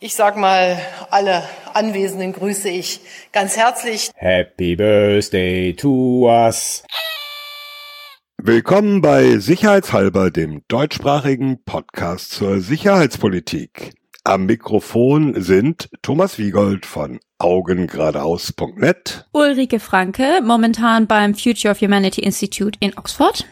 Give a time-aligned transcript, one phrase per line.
[0.00, 1.42] Ich sag mal, alle
[1.74, 3.00] Anwesenden grüße ich
[3.32, 4.10] ganz herzlich.
[4.14, 6.84] Happy Birthday to us.
[8.40, 13.94] Willkommen bei Sicherheitshalber, dem deutschsprachigen Podcast zur Sicherheitspolitik.
[14.22, 22.78] Am Mikrofon sind Thomas Wiegold von augengeradeaus.net, Ulrike Franke, momentan beim Future of Humanity Institute
[22.80, 23.44] in Oxford.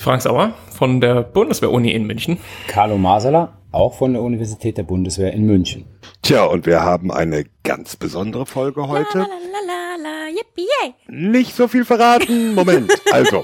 [0.00, 2.38] Frank Sauer von der Bundeswehr-Uni in München.
[2.68, 5.84] Carlo Masala, auch von der Universität der Bundeswehr in München.
[6.22, 9.18] Tja, und wir haben eine ganz besondere Folge heute.
[9.18, 10.94] La, la, la, la, yippie, yay.
[11.06, 12.54] Nicht so viel verraten.
[12.54, 12.90] Moment.
[13.12, 13.42] Also,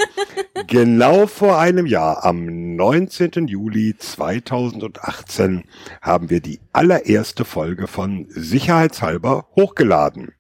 [0.67, 3.49] genau vor einem Jahr, am 19.
[3.49, 5.65] Juli 2018,
[6.01, 10.33] haben wir die allererste Folge von Sicherheitshalber hochgeladen.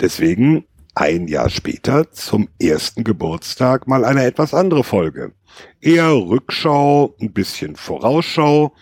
[0.00, 0.64] Deswegen
[0.94, 5.32] ein Jahr später zum ersten Geburtstag mal eine etwas andere Folge.
[5.80, 8.72] Eher Rückschau, ein bisschen Vorausschau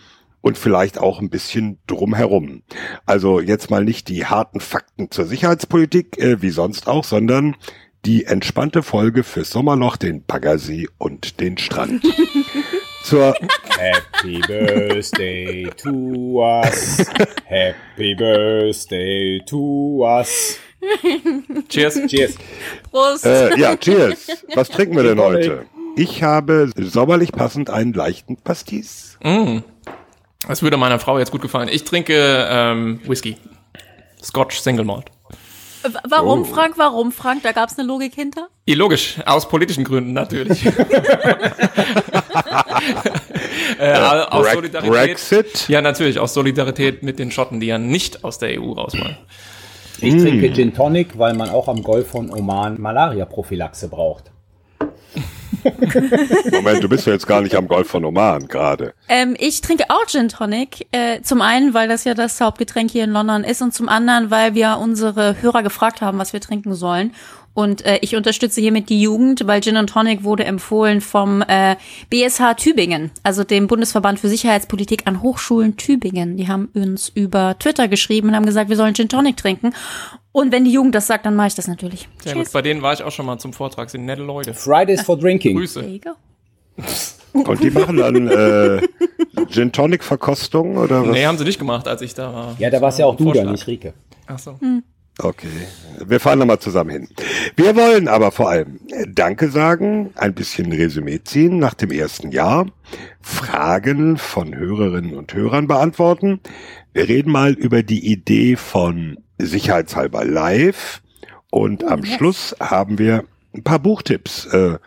[0.41, 2.63] und vielleicht auch ein bisschen drumherum.
[3.05, 7.55] Also jetzt mal nicht die harten Fakten zur Sicherheitspolitik, äh, wie sonst auch, sondern
[8.05, 12.03] die entspannte Folge fürs Sommerloch, den Baggersee und den Strand.
[13.03, 13.35] Zur
[13.77, 17.05] Happy Birthday to us.
[17.45, 20.57] Happy Birthday to us.
[21.69, 21.99] Cheers.
[22.07, 22.35] Cheers.
[22.91, 23.25] Prost.
[23.25, 24.27] äh, ja, cheers.
[24.55, 25.65] Was trinken wir denn heute?
[25.95, 29.17] Ich habe sommerlich passend einen leichten Pastis.
[30.47, 31.69] Das würde meiner Frau jetzt gut gefallen.
[31.71, 33.37] Ich trinke ähm, Whisky.
[34.21, 35.05] Scotch Single Malt.
[35.83, 36.77] W- Warum, Frank?
[36.77, 37.43] Warum, Frank?
[37.43, 38.47] Da gab's eine Logik hinter?
[38.65, 40.65] Ja, logisch, aus politischen Gründen natürlich.
[43.79, 44.91] äh, aus Solidarität.
[44.91, 45.67] Brexit.
[45.67, 49.17] Ja, natürlich, aus Solidarität mit den Schotten, die ja nicht aus der EU raus wollen.
[50.03, 54.31] Ich trinke Gin Tonic, weil man auch am Golf von Oman Malaria-Prophylaxe braucht.
[56.51, 58.93] Moment, du bist ja jetzt gar nicht am Golf von Oman gerade.
[59.07, 60.87] Ähm, ich trinke auch Gin Tonic.
[60.91, 64.29] Äh, zum einen, weil das ja das Hauptgetränk hier in London ist und zum anderen,
[64.29, 67.13] weil wir unsere Hörer gefragt haben, was wir trinken sollen.
[67.55, 71.75] Und äh, ich unterstütze hiermit die Jugend, weil Gin und Tonic wurde empfohlen vom äh,
[72.09, 76.35] BSH Tübingen, also dem Bundesverband für Sicherheitspolitik an Hochschulen Tübingen.
[76.37, 79.73] Die haben uns über Twitter geschrieben und haben gesagt, wir sollen Gin Tonic trinken.
[80.31, 82.07] Und wenn die Jugend das sagt, dann mache ich das natürlich.
[82.23, 82.47] Sehr Cheers.
[82.47, 82.53] gut.
[82.53, 84.55] Bei denen war ich auch schon mal zum Vortrag, sind nette Leute.
[84.55, 85.55] Fridays for Drinking.
[85.55, 85.81] Grüße.
[85.81, 86.11] There you go.
[87.33, 88.81] Und die machen dann äh,
[89.49, 91.11] Gin Tonic Verkostung oder was?
[91.11, 92.55] Nee, haben sie nicht gemacht, als ich da war.
[92.57, 93.51] Ja, da warst ja auch du da, Vorschlag.
[93.51, 93.93] nicht Rike.
[94.25, 94.57] Ach so.
[95.19, 95.67] Okay,
[96.03, 97.07] wir fahren nochmal zusammen hin.
[97.55, 102.65] Wir wollen aber vor allem Danke sagen, ein bisschen Resümee ziehen nach dem ersten Jahr,
[103.21, 106.39] Fragen von Hörerinnen und Hörern beantworten.
[106.93, 111.01] Wir reden mal über die Idee von Sicherheitshalber live
[111.51, 114.45] und am Schluss haben wir ein paar Buchtipps.
[114.47, 114.77] Äh,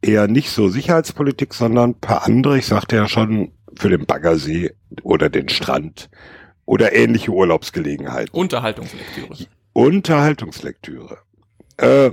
[0.00, 4.72] eher nicht so Sicherheitspolitik, sondern ein paar andere, ich sagte ja schon, für den Baggersee
[5.02, 6.08] oder den Strand
[6.64, 8.30] oder ähnliche Urlaubsgelegenheiten.
[8.32, 9.36] Unterhaltungslektüre.
[9.78, 11.18] Unterhaltungslektüre.
[11.76, 12.10] Äh,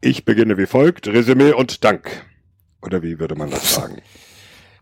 [0.00, 1.06] ich beginne wie folgt.
[1.06, 2.26] Resümee und Dank.
[2.82, 4.02] Oder wie würde man das sagen?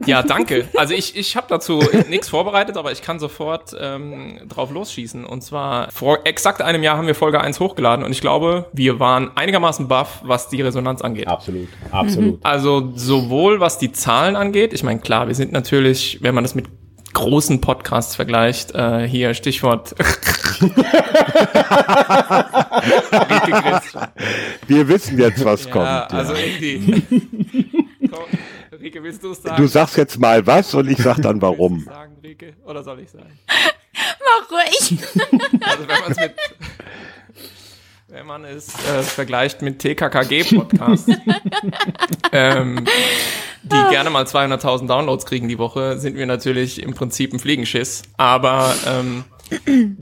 [0.06, 0.66] Ja, danke.
[0.74, 5.26] Also ich, ich habe dazu nichts vorbereitet, aber ich kann sofort ähm, drauf losschießen.
[5.26, 8.98] Und zwar vor exakt einem Jahr haben wir Folge 1 hochgeladen und ich glaube, wir
[8.98, 11.28] waren einigermaßen baff, was die Resonanz angeht.
[11.28, 12.40] Absolut, absolut.
[12.42, 16.54] Also sowohl was die Zahlen angeht, ich meine, klar, wir sind natürlich, wenn man das
[16.54, 16.68] mit
[17.12, 19.94] großen Podcasts vergleicht, äh, hier Stichwort.
[24.66, 26.12] Wir wissen jetzt, was Ja, kommt.
[26.14, 26.40] also ja.
[26.40, 27.68] irgendwie.
[28.10, 28.24] Komm,
[28.80, 29.56] Rike, willst du es sagen?
[29.56, 31.80] Du sagst jetzt mal was und ich sag dann warum.
[31.80, 32.54] sagen, Rike?
[32.64, 33.38] Oder soll ich sagen?
[33.48, 34.98] Mach ruhig.
[35.60, 36.34] Also wenn man es mit
[38.12, 41.10] wenn man es äh, vergleicht mit TKKG-Podcasts,
[42.32, 42.84] ähm,
[43.62, 48.02] die gerne mal 200.000 Downloads kriegen die Woche, sind wir natürlich im Prinzip ein Fliegenschiss.
[48.18, 49.24] Aber ähm,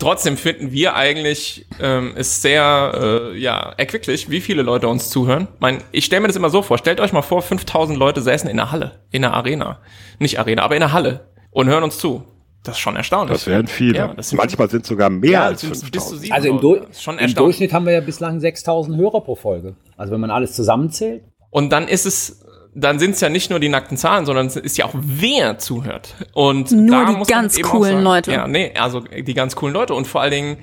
[0.01, 5.47] trotzdem finden wir eigentlich ähm, es sehr äh, ja erquicklich, wie viele Leute uns zuhören.
[5.61, 6.79] Mein, ich stelle mir das immer so vor.
[6.79, 9.79] Stellt euch mal vor, 5.000 Leute säßen in der Halle, in der Arena,
[10.19, 12.25] nicht Arena, aber in der Halle und hören uns zu.
[12.63, 13.33] Das ist schon erstaunlich.
[13.39, 13.97] Das wären viele.
[13.99, 16.21] Ja, das sind- Manchmal sind sogar mehr Ja, als das sind bis zu 5000.
[16.23, 16.61] sieben Also im.
[16.61, 17.35] Du Das ist schon im.
[17.35, 19.77] Durchschnitt haben wir ja bislang 6000 Hörer pro Folge.
[19.97, 21.23] Also wenn man alles zusammenzählt.
[21.51, 24.57] Und dann ist es, dann sind es ja nicht nur die nackten Zahlen, sondern es
[24.57, 26.15] ist ja auch wer zuhört.
[26.35, 28.33] Und Nur da die muss ganz coolen sagen, Leute.
[28.33, 30.57] Ja, nee, also die ganz coolen Leute und vor allen Dingen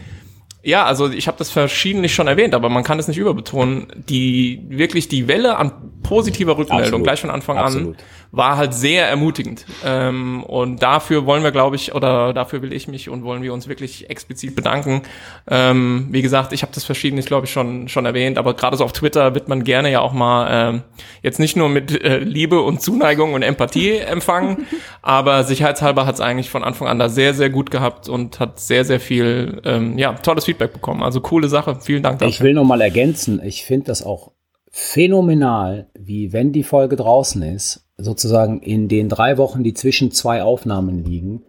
[0.64, 3.88] Ja, also ich habe das verschiedentlich schon erwähnt, aber man kann es nicht überbetonen.
[4.10, 5.72] Die wirklich die Welle an
[6.04, 7.04] positiver Rückmeldung Absolut.
[7.04, 7.98] gleich von Anfang Absolut.
[7.98, 9.66] an war halt sehr ermutigend.
[9.86, 13.54] Ähm, und dafür wollen wir, glaube ich, oder dafür will ich mich und wollen wir
[13.54, 15.04] uns wirklich explizit bedanken.
[15.50, 18.84] Ähm, wie gesagt, ich habe das verschiedentlich, glaube ich, schon schon erwähnt, aber gerade so
[18.84, 20.82] auf Twitter wird man gerne ja auch mal ähm,
[21.24, 24.68] jetzt nicht nur mit äh, Liebe und Zuneigung und Empathie empfangen,
[25.02, 28.60] aber sicherheitshalber hat es eigentlich von Anfang an da sehr, sehr gut gehabt und hat
[28.60, 31.04] sehr, sehr viel, ähm, ja, tolles Feedback bekommen.
[31.04, 31.78] Also coole Sache.
[31.82, 32.30] Vielen Dank dafür.
[32.30, 34.32] Ich will noch mal ergänzen, ich finde das auch
[34.70, 40.44] phänomenal, wie wenn die Folge draußen ist, sozusagen in den drei Wochen, die zwischen zwei
[40.44, 41.44] Aufnahmen liegen,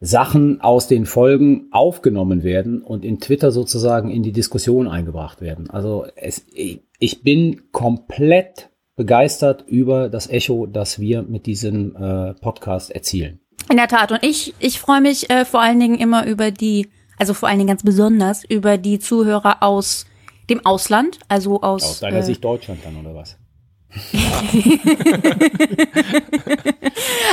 [0.00, 5.70] Sachen aus den Folgen aufgenommen werden und in Twitter sozusagen in die Diskussion eingebracht werden.
[5.70, 12.90] Also es, ich bin komplett begeistert über das Echo, das wir mit diesem äh, Podcast
[12.90, 13.40] erzielen.
[13.70, 14.12] In der Tat.
[14.12, 16.88] Und ich, ich freue mich äh, vor allen Dingen immer über die,
[17.22, 20.06] also vor allen Dingen ganz besonders über die Zuhörer aus
[20.50, 21.84] dem Ausland, also aus.
[21.84, 23.36] Aus deiner äh, Sicht Deutschland dann oder was?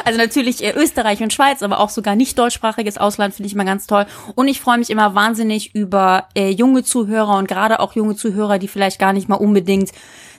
[0.06, 3.66] Also natürlich äh, Österreich und Schweiz, aber auch sogar nicht deutschsprachiges Ausland finde ich immer
[3.66, 4.06] ganz toll.
[4.36, 8.60] Und ich freue mich immer wahnsinnig über äh, junge Zuhörer und gerade auch junge Zuhörer,
[8.60, 9.92] die vielleicht gar nicht mal unbedingt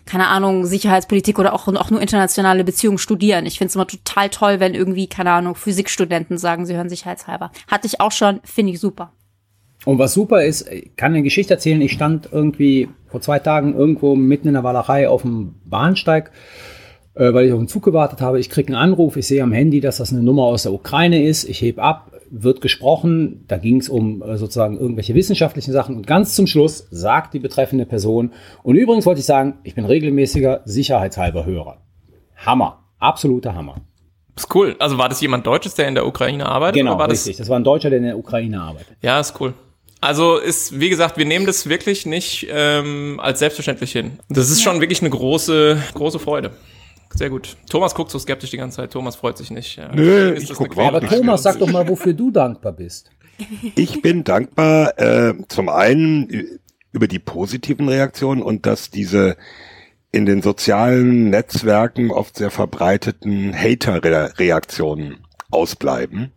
[0.06, 3.46] keine Ahnung, Sicherheitspolitik oder auch, auch nur internationale Beziehungen studieren.
[3.46, 7.52] Ich finde es immer total toll, wenn irgendwie, keine Ahnung, Physikstudenten sagen, sie hören sicherheitshalber.
[7.68, 9.12] Hatte ich auch schon, finde ich super.
[9.86, 11.80] Und was super ist, ich kann eine Geschichte erzählen.
[11.80, 16.30] Ich stand irgendwie vor zwei Tagen irgendwo mitten in der Walachei auf dem Bahnsteig,
[17.14, 18.38] äh, weil ich auf den Zug gewartet habe.
[18.38, 21.24] Ich kriege einen Anruf, ich sehe am Handy, dass das eine Nummer aus der Ukraine
[21.24, 21.48] ist.
[21.48, 23.44] Ich heb ab, wird gesprochen.
[23.48, 25.96] Da ging es um äh, sozusagen irgendwelche wissenschaftlichen Sachen.
[25.96, 28.32] Und ganz zum Schluss sagt die betreffende Person,
[28.62, 31.78] und übrigens wollte ich sagen, ich bin regelmäßiger sicherheitshalber Hörer.
[32.36, 33.76] Hammer, absoluter Hammer.
[34.36, 34.76] Ist cool.
[34.78, 36.76] Also war das jemand Deutsches, der in der Ukraine arbeitet?
[36.76, 37.36] Genau, war richtig.
[37.36, 38.90] Das war ein Deutscher, der in der Ukraine arbeitet.
[38.90, 39.54] Das, ja, ist cool.
[40.00, 44.18] Also ist, wie gesagt, wir nehmen das wirklich nicht ähm, als selbstverständlich hin.
[44.28, 46.52] Das ist schon wirklich eine große, große Freude.
[47.14, 47.56] Sehr gut.
[47.68, 48.92] Thomas guckt so skeptisch die ganze Zeit.
[48.92, 49.76] Thomas freut sich nicht.
[49.76, 49.90] Ja.
[49.92, 52.72] Nö, Ist ich das guck eine überhaupt Aber Thomas, sag doch mal, wofür du dankbar
[52.72, 53.10] bist.
[53.74, 56.60] Ich bin dankbar äh, zum einen
[56.92, 59.36] über die positiven Reaktionen und dass diese
[60.12, 65.18] in den sozialen Netzwerken oft sehr verbreiteten Hater-Reaktionen
[65.50, 66.32] ausbleiben.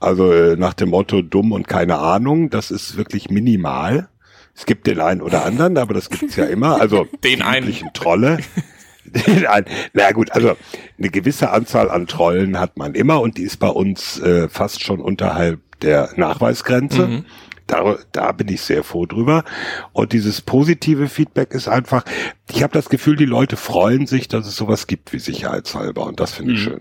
[0.00, 4.08] Also äh, nach dem Motto dumm und keine Ahnung, das ist wirklich minimal.
[4.54, 6.80] Es gibt den einen oder anderen, aber das gibt's ja immer.
[6.80, 7.74] Also Den einen.
[7.94, 8.38] Trolle.
[9.04, 9.66] Den einen.
[9.92, 10.56] Na gut, also
[10.98, 14.84] eine gewisse Anzahl an Trollen hat man immer und die ist bei uns äh, fast
[14.84, 17.24] schon unterhalb der Nachweisgrenze.
[17.68, 19.44] Da, da bin ich sehr froh drüber.
[19.92, 22.02] Und dieses positive Feedback ist einfach,
[22.50, 26.04] ich habe das Gefühl, die Leute freuen sich, dass es sowas gibt wie sicherheitshalber.
[26.06, 26.80] Und das finde ich schön.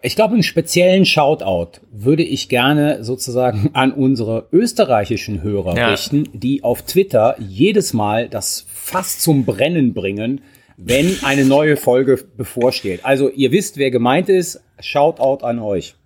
[0.00, 5.88] Ich glaube, einen speziellen Shoutout würde ich gerne sozusagen an unsere österreichischen Hörer Ja.
[5.90, 10.40] richten, die auf Twitter jedes Mal das fast zum Brennen bringen,
[10.76, 13.04] wenn eine neue Folge bevorsteht.
[13.04, 14.60] Also ihr wisst, wer gemeint ist.
[14.80, 15.96] Shoutout an euch.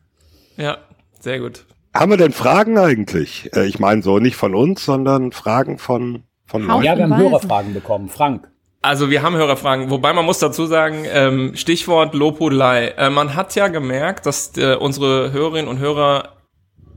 [0.57, 0.79] Ja,
[1.21, 1.67] sehr gut.
[1.95, 3.51] Haben wir denn Fragen eigentlich?
[3.55, 6.85] Äh, ich meine so nicht von uns, sondern Fragen von, von Leuten.
[6.85, 7.17] Ja, wir haben.
[7.17, 8.09] Hörerfragen bekommen.
[8.09, 8.49] Frank.
[8.85, 12.89] Also wir haben Hörerfragen, wobei man muss dazu sagen, ähm, Stichwort Lobhudelei.
[12.89, 16.42] Äh, man hat ja gemerkt, dass äh, unsere Hörerinnen und Hörer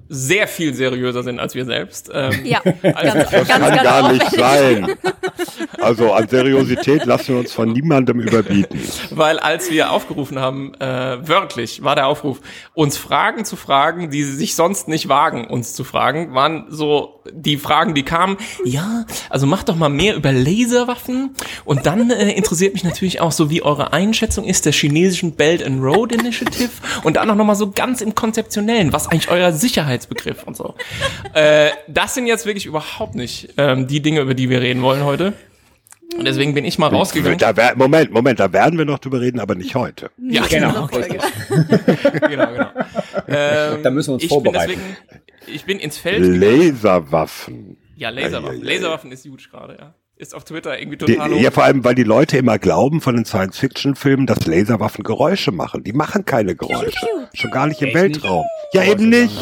[0.07, 2.09] sehr viel seriöser sind als wir selbst.
[2.13, 2.61] Ähm, Ja,
[2.93, 4.39] Also, ganz, Das ganz, kann ganz gar nicht auffällig.
[4.39, 4.97] sein.
[5.79, 8.79] Also an Seriosität lassen wir uns von niemandem überbieten.
[9.11, 12.39] Weil als wir aufgerufen haben, äh, wörtlich war der Aufruf,
[12.73, 17.21] uns Fragen zu fragen, die sie sich sonst nicht wagen, uns zu fragen, waren so
[17.31, 21.31] die Fragen, die kamen, ja, also macht doch mal mehr über Laserwaffen
[21.65, 25.63] und dann äh, interessiert mich natürlich auch so, wie eure Einschätzung ist der chinesischen Belt
[25.63, 26.69] and Road Initiative
[27.03, 29.51] und dann auch noch mal so ganz im Konzeptionellen, was eigentlich euer
[29.95, 30.75] Sicherheitsbegriff und so.
[31.33, 35.03] Äh, das sind jetzt wirklich überhaupt nicht ähm, die Dinge, über die wir reden wollen
[35.03, 35.33] heute.
[36.17, 37.39] Und deswegen bin ich mal rausgegangen.
[37.39, 40.11] Da wär, Moment, Moment, da werden wir noch drüber reden, aber nicht heute.
[40.17, 40.87] Ja, Genau.
[40.87, 42.69] genau, genau.
[43.27, 44.73] Ähm, Da müssen wir uns ich vorbereiten.
[44.73, 46.23] Bin deswegen, ich bin ins Feld.
[46.23, 47.77] Laserwaffen.
[47.97, 48.61] Ja, Laserwaffen.
[48.63, 49.93] Laserwaffen ist huge gerade, ja.
[50.17, 51.53] Ist auf Twitter irgendwie Die, total ja, hoch.
[51.55, 55.83] vor allem, weil die Leute immer glauben von den Science-Fiction-Filmen, dass Laserwaffen Geräusche machen.
[55.83, 56.93] Die machen keine Geräusche.
[57.33, 58.03] Schon gar nicht im Echt nicht?
[58.23, 58.45] Weltraum.
[58.71, 59.35] Ja, Oh, eben nicht.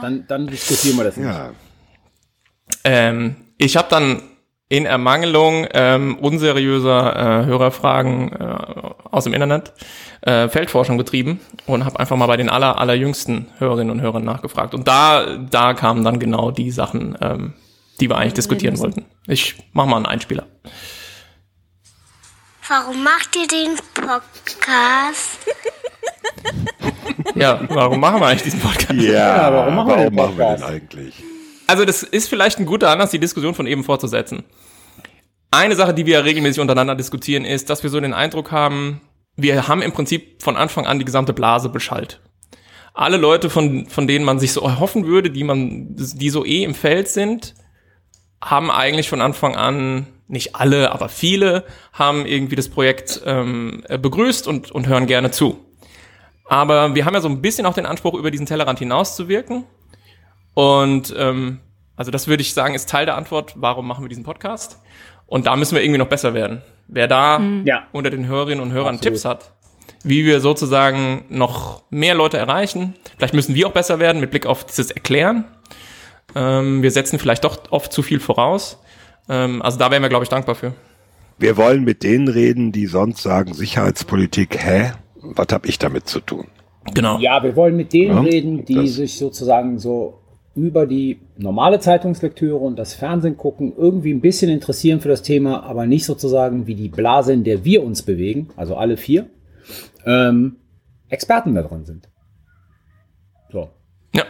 [0.00, 1.26] Dann, dann diskutieren wir das nicht.
[1.26, 1.50] Ja.
[2.84, 4.22] Ähm, ich habe dann
[4.68, 8.56] in Ermangelung ähm, unseriöser äh, Hörerfragen äh,
[9.10, 9.72] aus dem Internet
[10.22, 14.72] äh, Feldforschung betrieben und habe einfach mal bei den aller, allerjüngsten Hörerinnen und Hörern nachgefragt.
[14.74, 17.52] Und da, da kamen dann genau die Sachen, ähm,
[18.02, 19.06] die wir eigentlich diskutieren wollten.
[19.28, 20.46] Ich mach mal einen Einspieler.
[22.68, 25.38] Warum macht ihr den Podcast?
[27.36, 28.92] Ja, warum machen wir eigentlich diesen Podcast?
[28.92, 31.14] Ja, warum machen wir den warum machen wir den eigentlich?
[31.68, 34.42] also das ist vielleicht ein guter Anlass, die Diskussion von eben fortzusetzen.
[35.52, 39.00] Eine Sache, die wir regelmäßig untereinander diskutieren, ist, dass wir so den Eindruck haben,
[39.36, 42.20] wir haben im Prinzip von Anfang an die gesamte Blase beschallt.
[42.94, 46.64] Alle Leute, von, von denen man sich so erhoffen würde, die man, die so eh
[46.64, 47.54] im Feld sind,
[48.42, 54.46] haben eigentlich von Anfang an, nicht alle, aber viele, haben irgendwie das Projekt ähm, begrüßt
[54.48, 55.64] und, und hören gerne zu.
[56.46, 59.28] Aber wir haben ja so ein bisschen auch den Anspruch, über diesen Tellerrand hinaus zu
[59.28, 59.64] wirken.
[60.54, 61.60] Und ähm,
[61.96, 64.80] also das würde ich sagen, ist Teil der Antwort, warum machen wir diesen Podcast.
[65.26, 66.62] Und da müssen wir irgendwie noch besser werden.
[66.88, 67.84] Wer da Ja.
[67.92, 69.02] unter den Hörerinnen und Hörern Absolut.
[69.14, 69.52] Tipps hat,
[70.02, 72.94] wie wir sozusagen noch mehr Leute erreichen.
[73.16, 75.44] Vielleicht müssen wir auch besser werden mit Blick auf dieses Erklären.
[76.34, 78.78] Ähm, wir setzen vielleicht doch oft zu viel voraus.
[79.28, 80.72] Ähm, also da wären wir, glaube ich, dankbar für.
[81.38, 84.92] Wir wollen mit denen reden, die sonst sagen, Sicherheitspolitik, hä?
[85.20, 86.46] Was hab ich damit zu tun?
[86.94, 87.18] Genau.
[87.18, 90.18] Ja, wir wollen mit denen Ja, reden, die das- sich sozusagen so
[90.54, 95.62] über die normale Zeitungslektüre und das Fernsehen gucken, irgendwie ein bisschen interessieren für das Thema,
[95.62, 99.30] aber nicht sozusagen wie die Blase, in der wir uns bewegen, also alle vier,
[100.04, 100.56] ähm,
[101.08, 102.08] Experten da drin sind.
[103.50, 103.70] So.
[104.14, 104.24] Ja.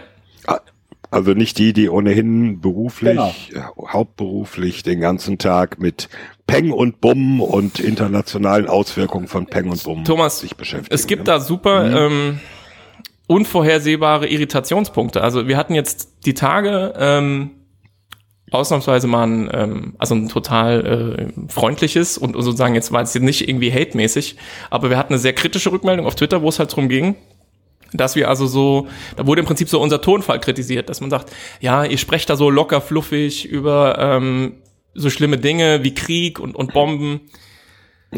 [1.12, 3.34] Also nicht die, die ohnehin beruflich, Genau.
[3.52, 6.08] äh, hauptberuflich den ganzen Tag mit
[6.46, 10.94] Peng und Bumm und internationalen Auswirkungen von Peng und Bumm Thomas, sich beschäftigen.
[10.94, 11.24] Es gibt ne?
[11.26, 12.40] da super ähm,
[13.26, 15.20] unvorhersehbare Irritationspunkte.
[15.20, 17.50] Also wir hatten jetzt die Tage ähm,
[18.50, 23.22] ausnahmsweise mal ein, ähm, also ein total äh, freundliches und sozusagen jetzt war es jetzt
[23.22, 24.36] nicht irgendwie hate-mäßig,
[24.70, 27.16] aber wir hatten eine sehr kritische Rückmeldung auf Twitter, wo es halt drum ging,
[27.92, 31.32] dass wir also so, da wurde im Prinzip so unser Tonfall kritisiert, dass man sagt,
[31.60, 34.62] ja, ihr sprecht da so locker fluffig über ähm,
[34.94, 37.20] so schlimme Dinge wie Krieg und, und Bomben.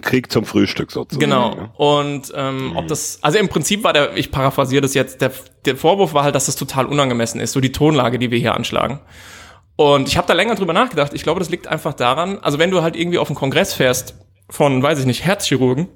[0.03, 1.21] Krieg zum Frühstück sozusagen.
[1.21, 1.55] Genau.
[1.55, 1.71] ne?
[1.77, 5.31] Und ähm, ob das, also im Prinzip war der, ich paraphrasiere das jetzt, der,
[5.65, 8.55] der Vorwurf war halt, dass das total unangemessen ist, so die Tonlage, die wir hier
[8.55, 9.01] anschlagen.
[9.77, 11.15] Und ich habe da länger drüber nachgedacht.
[11.15, 14.17] Ich glaube, das liegt einfach daran, also wenn du halt irgendwie auf einen Kongress fährst
[14.51, 15.89] von, weiß ich nicht, Herzchirurgen,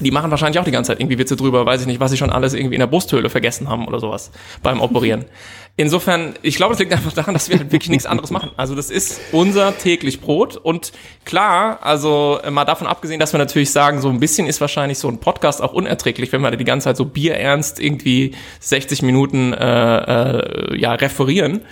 [0.00, 2.16] die machen wahrscheinlich auch die ganze Zeit irgendwie Witze drüber, weiß ich nicht, was sie
[2.16, 4.30] schon alles irgendwie in der Brusthöhle vergessen haben oder sowas
[4.62, 5.24] beim Operieren.
[5.76, 8.50] Insofern, ich glaube, es liegt einfach daran, dass wir halt wirklich nichts anderes machen.
[8.56, 10.92] Also das ist unser täglich Brot und
[11.24, 14.98] klar, also äh, mal davon abgesehen, dass wir natürlich sagen, so ein bisschen ist wahrscheinlich
[14.98, 19.02] so ein Podcast auch unerträglich, wenn wir da die ganze Zeit so bierernst irgendwie 60
[19.02, 21.62] Minuten äh, äh, ja referieren.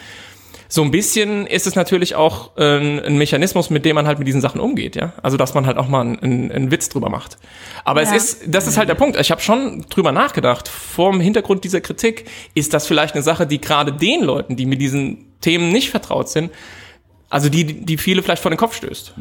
[0.75, 4.27] So ein bisschen ist es natürlich auch äh, ein Mechanismus, mit dem man halt mit
[4.27, 5.13] diesen Sachen umgeht, ja.
[5.23, 7.37] Also dass man halt auch mal einen, einen Witz drüber macht.
[7.85, 8.09] Aber Ja.
[8.15, 9.21] es ist, das ist halt der Punkt.
[9.21, 10.69] Ich habe schon drüber nachgedacht.
[10.69, 12.25] Vor dem Hintergrund dieser Kritik
[12.55, 16.31] ist das vielleicht eine Sache, die gerade den Leuten, die mit diesen Themen nicht vertraut
[16.31, 16.51] sind,
[17.33, 19.15] also die, die viele vielleicht vor den Kopf stößt.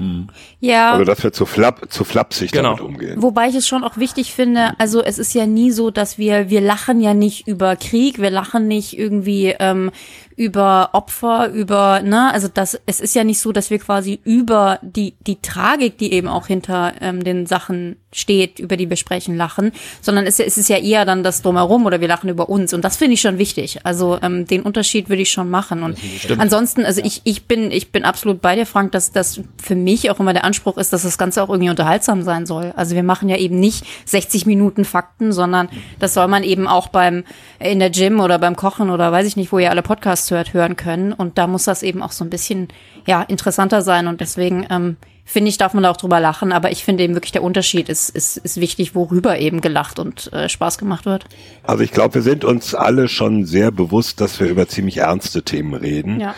[0.60, 0.91] Ja.
[0.91, 2.75] Also dass wir zu, flapp, zu flapsig Genau.
[2.75, 3.22] damit umgehen.
[3.22, 6.50] Wobei ich es schon auch wichtig finde, also es ist ja nie so, dass wir,
[6.50, 9.91] wir lachen ja nicht über Krieg, wir lachen nicht irgendwie ähm,
[10.36, 14.80] über Opfer, über, ne, also das, es ist ja nicht so, dass wir quasi über
[14.82, 19.38] die, die Tragik, die eben auch hinter ähm, den Sachen steht, über die wir sprechen,
[19.38, 22.74] lachen, sondern es, es ist ja eher dann das Drumherum oder wir lachen über uns
[22.74, 23.82] und das finde ich schon wichtig.
[23.84, 25.98] Also ähm, den Unterschied würde ich schon machen und
[26.38, 30.10] ansonsten, also ich, ich bin, ich bin absolut bei dir, Frank, dass das für mich
[30.10, 32.74] auch immer der Anspruch ist, dass das Ganze auch irgendwie unterhaltsam sein soll.
[32.75, 36.88] Also wir machen ja eben nicht 60 Minuten Fakten, sondern das soll man eben auch
[36.88, 37.24] beim
[37.60, 40.53] in der Gym oder beim Kochen oder weiß ich nicht, wo ihr alle Podcasts hört,
[40.53, 41.13] hören können.
[41.13, 42.67] Und da muss das eben auch so ein bisschen
[43.08, 44.08] ja interessanter sein.
[44.08, 44.98] Und deswegen ähm,
[45.31, 46.51] finde ich, darf man da auch drüber lachen.
[46.51, 50.31] Aber ich finde eben wirklich der Unterschied ist, ist, ist wichtig, worüber eben gelacht und
[50.34, 51.25] äh, Spaß gemacht wird.
[51.63, 55.43] Also ich glaube, wir sind uns alle schon sehr bewusst, dass wir über ziemlich ernste
[55.43, 56.20] Themen reden.
[56.20, 56.36] Ja.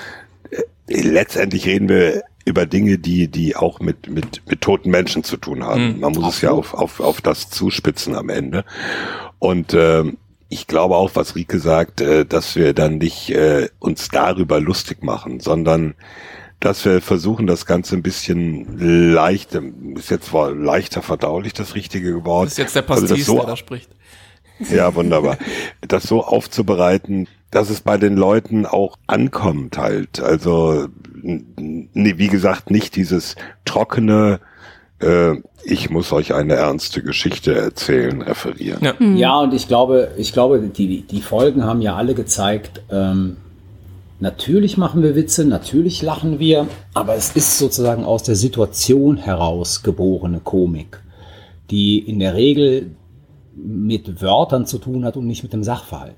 [0.94, 5.64] Letztendlich reden wir über Dinge, die, die auch mit, mit, mit toten Menschen zu tun
[5.64, 6.00] haben.
[6.00, 8.66] Man muss es ja auf, auf, auf das zuspitzen am Ende.
[9.40, 10.18] Und ähm,
[10.50, 15.04] ich glaube auch, was Rike sagt, äh, dass wir dann nicht äh, uns darüber lustig
[15.04, 15.96] machen, sondern
[16.60, 19.54] dass wir versuchen, das Ganze ein bisschen leicht,
[19.96, 22.46] ist jetzt zwar leichter verdaulich das richtige Wort.
[22.46, 23.90] Das ist jetzt der also Pastis, das so der da spricht.
[24.70, 25.38] ja, wunderbar.
[25.82, 30.20] Das so aufzubereiten, dass es bei den Leuten auch ankommt halt.
[30.20, 30.88] Also,
[31.22, 34.40] nee, wie gesagt, nicht dieses trockene,
[35.00, 38.80] äh, ich muss euch eine ernste Geschichte erzählen, referieren.
[38.82, 38.94] Ja.
[39.16, 43.38] Ja, und ich glaube, ich glaube, die, die Folgen haben ja alle gezeigt, ähm,
[44.20, 49.84] natürlich machen wir Witze, natürlich lachen wir, aber es ist sozusagen aus der Situation heraus
[49.84, 51.02] geborene Komik,
[51.70, 52.96] die in der Regel
[53.56, 56.16] mit Wörtern zu tun hat und nicht mit dem Sachverhalt.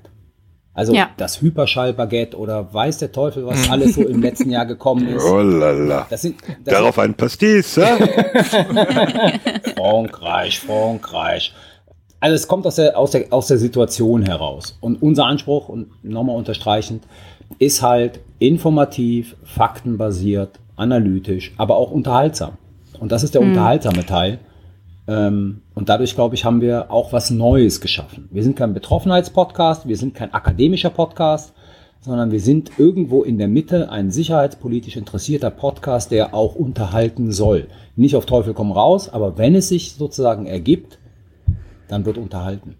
[0.76, 1.08] Also Ja.
[1.16, 5.24] das Hyperschallbaguette oder weiß der Teufel, was alles so im letzten Jahr gekommen ist.
[5.24, 6.06] Oh lala.
[6.10, 7.96] Das sind, das Darauf ein Pastis, ja?
[9.76, 11.54] Frankreich, Frankreich.
[12.20, 14.76] Also es kommt aus der, aus der, aus der Situation heraus.
[14.80, 17.04] Und unser Anspruch, und nochmal unterstreichend,
[17.58, 22.58] ist halt informativ, faktenbasiert, analytisch, aber auch unterhaltsam.
[23.00, 24.40] Und das ist der unterhaltsame Teil.
[25.08, 28.28] Ähm, und dadurch, glaube ich, haben wir auch was Neues geschaffen.
[28.30, 31.54] Wir sind kein Betroffenheitspodcast, wir sind kein akademischer Podcast,
[32.00, 37.68] sondern wir sind irgendwo in der Mitte ein sicherheitspolitisch interessierter Podcast, der auch unterhalten soll.
[37.96, 40.98] Nicht auf Teufel komm raus, aber wenn es sich sozusagen ergibt,
[41.88, 42.76] dann wird unterhalten.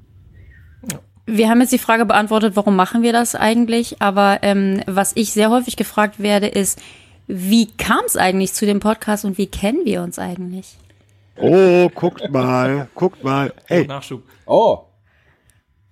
[1.26, 4.00] Wir haben jetzt die Frage beantwortet, warum machen wir das eigentlich?
[4.00, 6.80] Aber ähm, was ich sehr häufig gefragt werde, ist,
[7.26, 10.76] wie kam es eigentlich zu dem Podcast und wie kennen wir uns eigentlich?
[11.38, 13.52] Oh, guckt mal, guckt mal.
[13.66, 14.22] Hey, Nachschub.
[14.46, 14.80] Oh,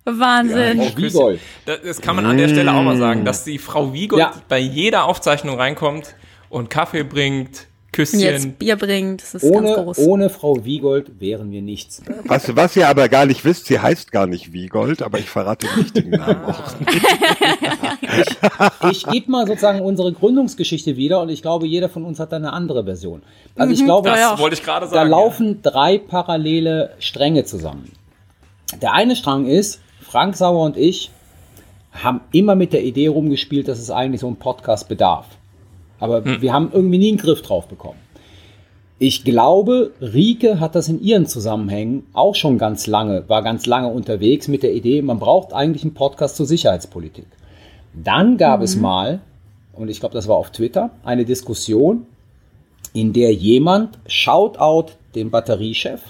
[0.05, 0.79] Wahnsinn.
[0.95, 1.39] Wiegold.
[1.65, 4.33] Das, das kann man an der Stelle auch mal sagen, dass die Frau Wiegold Ja.
[4.47, 6.15] bei jeder Aufzeichnung reinkommt
[6.49, 8.19] und Kaffee bringt, Küsschen.
[8.19, 9.97] Jetzt Bier bringt, das ist ganz Ohne, groß.
[9.99, 12.01] ohne Frau Wiegold wären wir nichts.
[12.25, 15.67] was, was ihr aber gar nicht wisst, sie heißt gar nicht Wiegold, aber ich verrate
[15.67, 16.75] den richtigen Namen auch.
[18.91, 22.35] Ich gebe mal sozusagen unsere Gründungsgeschichte wieder und ich glaube, jeder von uns hat da
[22.37, 23.21] eine andere Version.
[23.55, 24.39] Also ich glaube, das Ja.
[24.39, 25.09] wollte ich gerade da sagen.
[25.09, 27.91] laufen drei parallele Stränge zusammen.
[28.81, 31.11] Der eine Strang ist, Frank Sauer und ich
[31.91, 35.25] haben immer mit der Idee rumgespielt, dass es eigentlich so einen Podcast bedarf.
[35.99, 37.99] Aber wir haben irgendwie nie einen Griff drauf bekommen.
[38.97, 43.89] Ich glaube, Rike hat das in ihren Zusammenhängen auch schon ganz lange, war ganz lange
[43.89, 47.25] unterwegs mit der Idee, man braucht eigentlich einen Podcast zur Sicherheitspolitik.
[47.93, 49.19] Dann gab es mal,
[49.73, 52.05] und ich glaube, das war auf Twitter, eine Diskussion,
[52.93, 56.01] in der jemand, Shoutout den Batteriechef,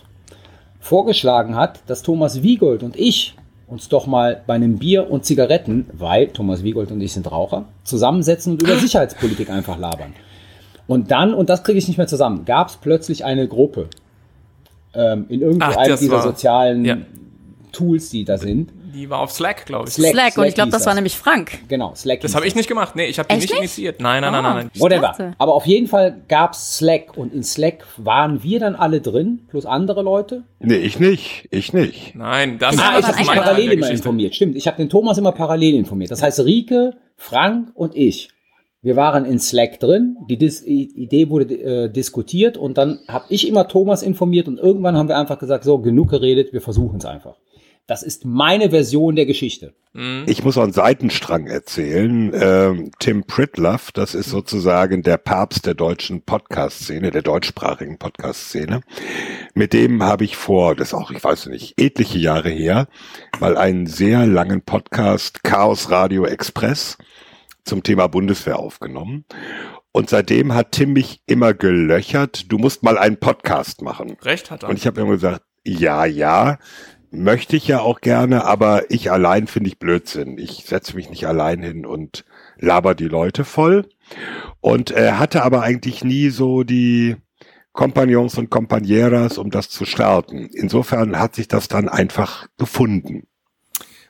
[0.80, 3.34] vorgeschlagen hat, dass Thomas Wiegold und ich
[3.68, 7.66] uns doch mal bei einem Bier und Zigaretten, weil Thomas Wiegold und ich sind Raucher,
[7.84, 10.14] zusammensetzen und über Sicherheitspolitik einfach labern.
[10.88, 13.88] Und dann, und das kriege ich nicht mehr zusammen, gab es plötzlich eine Gruppe
[14.94, 16.98] ähm, in irgendeinem dieser war- sozialen ja.
[17.72, 18.72] Tools, die da sind.
[18.96, 19.94] Die war auf Slack, glaube ich.
[19.96, 20.14] Slack.
[20.14, 21.60] Slack, und ich glaube, das war nämlich Frank.
[21.68, 22.22] Genau, Slack.
[22.22, 22.96] Das habe ich nicht gemacht.
[22.96, 23.58] Nee, ich habe die nicht nicht?
[23.60, 24.00] initiiert.
[24.00, 24.54] Nein, nein, nein, Ah.
[24.56, 24.82] nein, nein.
[24.82, 25.36] Whatever.
[25.38, 29.66] Aber auf jeden Fall gab's Slack und in Slack waren wir dann alle drin, plus
[29.66, 30.44] andere Leute.
[30.60, 32.16] Nee, ich nicht, ich nicht.
[32.16, 34.34] Nein, das Ah, ich habe mich parallel immer informiert.
[34.34, 36.12] Stimmt, ich habe den Thomas immer parallel informiert.
[36.12, 38.30] Das heißt, Rike, Frank und ich.
[38.82, 43.48] Wir waren in Slack drin, die Dis Idee wurde äh, diskutiert und dann habe ich
[43.48, 47.06] immer Thomas informiert und irgendwann haben wir einfach gesagt, so, genug geredet, wir versuchen es
[47.06, 47.36] einfach.
[47.88, 49.74] Das ist meine Version der Geschichte.
[50.26, 52.34] Ich muss auch einen Seitenstrang erzählen.
[52.34, 58.82] Ähm, Tim Pritloff, das ist sozusagen der Papst der deutschen Podcast-Szene, der deutschsprachigen Podcast-Szene.
[59.54, 62.90] Mit dem habe ich vor, das ist auch, ich weiß nicht, etliche Jahre her,
[63.40, 66.98] mal einen sehr langen Podcast Chaos Radio Express
[67.64, 69.24] zum Thema Bundeswehr aufgenommen.
[69.94, 74.18] Und seitdem hat Tim mich immer gelöchert, du musst mal einen Podcast machen.
[74.24, 74.70] Recht hat er.
[74.70, 76.60] Und ich habe immer gesagt, ja, ja,
[77.16, 80.38] möchte ich ja auch gerne, aber ich allein finde ich Blödsinn.
[80.38, 82.26] Ich setze mich nicht allein hin und
[82.58, 83.90] laber die Leute voll.
[84.62, 87.16] Und äh, hatte aber eigentlich nie so die
[87.74, 90.50] Kompagnons und Compagneras, um das zu starten.
[90.54, 93.28] Insofern hat sich das dann einfach gefunden.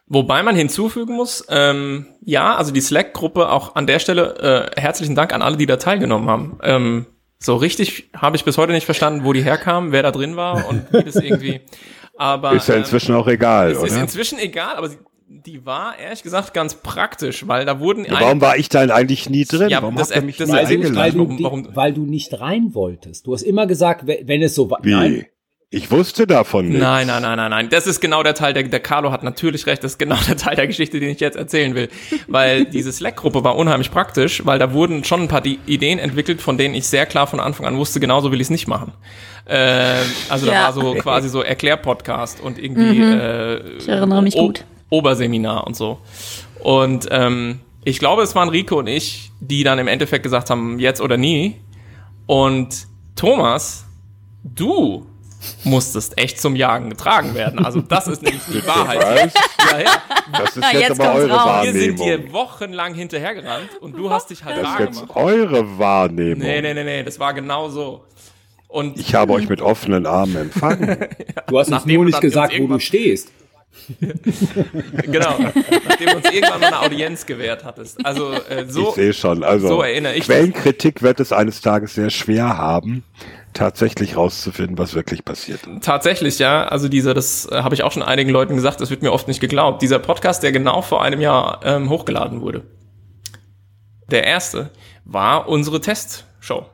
[0.08, 5.16] Wobei man hinzufügen muss, ähm, ja, also die Slack-Gruppe, auch an der Stelle äh, herzlichen
[5.16, 6.60] Dank an alle, die da teilgenommen haben.
[6.62, 7.06] Ähm,
[7.40, 10.68] so richtig habe ich bis heute nicht verstanden, wo die herkamen, wer da drin war
[10.70, 11.62] und wie das irgendwie.
[12.18, 14.02] Aber Ist ja ähm, inzwischen auch egal, es ist oder?
[14.02, 14.98] inzwischen egal, aber sie,
[15.28, 19.30] die war ehrlich gesagt ganz praktisch, weil da wurden Ja, warum war ich dann eigentlich
[19.30, 19.70] nie drin?
[19.70, 21.18] Ja, warum das- habt ihr mich das nicht, weil, eingeladen?
[21.18, 23.28] du, warum- warum- weil du nicht rein wolltest.
[23.28, 24.80] Du hast immer gesagt, we- wenn es so war.
[24.82, 25.26] Wie?
[25.72, 26.82] Ich wusste davon nichts.
[26.82, 27.70] Nein, nein, nein, nein, nein.
[27.70, 30.38] Das ist genau der Teil, der, der Carlo hat natürlich recht, das ist genau der
[30.38, 31.90] Teil der Geschichte, den ich jetzt erzählen will.
[32.28, 36.42] Weil diese Slack-Gruppe war unheimlich praktisch, weil da wurden schon ein paar die Ideen entwickelt,
[36.42, 38.94] von denen ich sehr klar von Anfang an wusste, genauso will ich es nicht machen.
[39.46, 39.96] Äh,
[40.30, 40.64] also da Ja.
[40.66, 44.64] war so quasi so Erklärpodcast und irgendwie äh, Ich erinnere mich O- gut.
[44.92, 46.00] Oberseminar und so.
[46.62, 50.80] Und ähm, ich glaube, es waren Rico und ich, die dann im Endeffekt gesagt haben,
[50.80, 51.56] jetzt oder nie.
[52.28, 53.86] Und Thomas,
[54.44, 55.06] du
[55.64, 57.64] musstest echt zum Jagen getragen werden.
[57.66, 59.02] Also das ist nämlich die Wahrheit.
[59.02, 59.92] Ja, ja.
[60.38, 61.64] Das ist jetzt, jetzt aber eure raus.
[61.66, 62.26] Wir sind Wahrnehmung.
[62.28, 65.16] dir wochenlang hinterhergerannt und du hast dich halt Das ist jetzt gemacht.
[65.16, 66.40] eure Wahrnehmung.
[66.40, 68.04] Nee, nee, nee, nee, das war genau so.
[68.68, 70.98] Und Ich habe euch mit offenen Armen empfangen.
[71.48, 73.30] Du hast uns nur nicht gesagt, wo du stehst.
[75.04, 75.38] genau,
[75.88, 78.04] nachdem du uns irgendwann mal eine Audienz gewährt hattest.
[78.06, 79.44] Also äh, so, ich sehe schon.
[79.44, 80.24] Also so erinnere ich.
[80.26, 83.04] Quellenkritik wird es eines Tages sehr schwer haben,
[83.56, 85.62] tatsächlich rauszufinden, was wirklich passiert.
[85.82, 86.68] Tatsächlich, ja.
[86.68, 89.28] Also dieser, das äh, habe ich auch schon einigen Leuten gesagt, das wird mir oft
[89.28, 89.82] nicht geglaubt.
[89.82, 92.64] Dieser Podcast, der genau vor einem Jahr ähm, hochgeladen wurde.
[94.12, 94.70] Der erste
[95.06, 96.68] war unsere Testshow.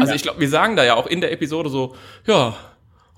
[0.00, 1.94] Also ich glaube, wir sagen da ja auch in der Episode so,
[2.26, 2.54] ja,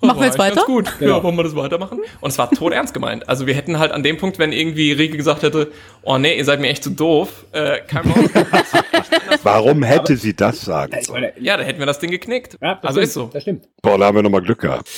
[0.00, 0.56] Machen wir jetzt weiter?
[0.56, 0.98] Ganz gut.
[0.98, 1.18] Genau.
[1.18, 2.00] Ja, wollen wir das weitermachen?
[2.20, 3.28] Und es war tot ernst gemeint.
[3.28, 5.70] Also wir hätten halt an dem Punkt, wenn irgendwie Rieke gesagt hätte,
[6.02, 8.18] oh nee, ihr seid mir echt zu doof, äh, kein Bock.
[9.42, 11.32] Warum hätte sie das sagen sollen?
[11.38, 12.56] ja, da hätten wir das Ding geknickt.
[12.60, 13.30] ja, das also stimmt, ist so.
[13.32, 13.68] Das stimmt.
[13.82, 14.88] Boah, da haben wir nochmal Glück gehabt.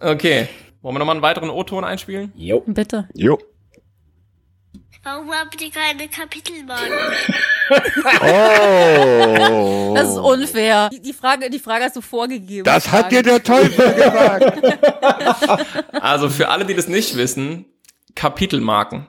[0.00, 0.48] Okay.
[0.82, 2.32] Wollen wir nochmal einen weiteren O-Ton einspielen?
[2.36, 2.62] Jo.
[2.66, 3.08] Bitte.
[3.14, 3.38] Jo.
[5.06, 6.92] Warum habt ihr keine Kapitelmarken?
[8.22, 9.94] Oh.
[9.94, 10.90] Das ist unfair.
[10.92, 12.64] Die, die Frage, die Frage hast du vorgegeben.
[12.64, 14.62] Das hat dir der Teufel gesagt.
[16.00, 17.66] Also für alle, die das nicht wissen,
[18.16, 19.06] Kapitelmarken.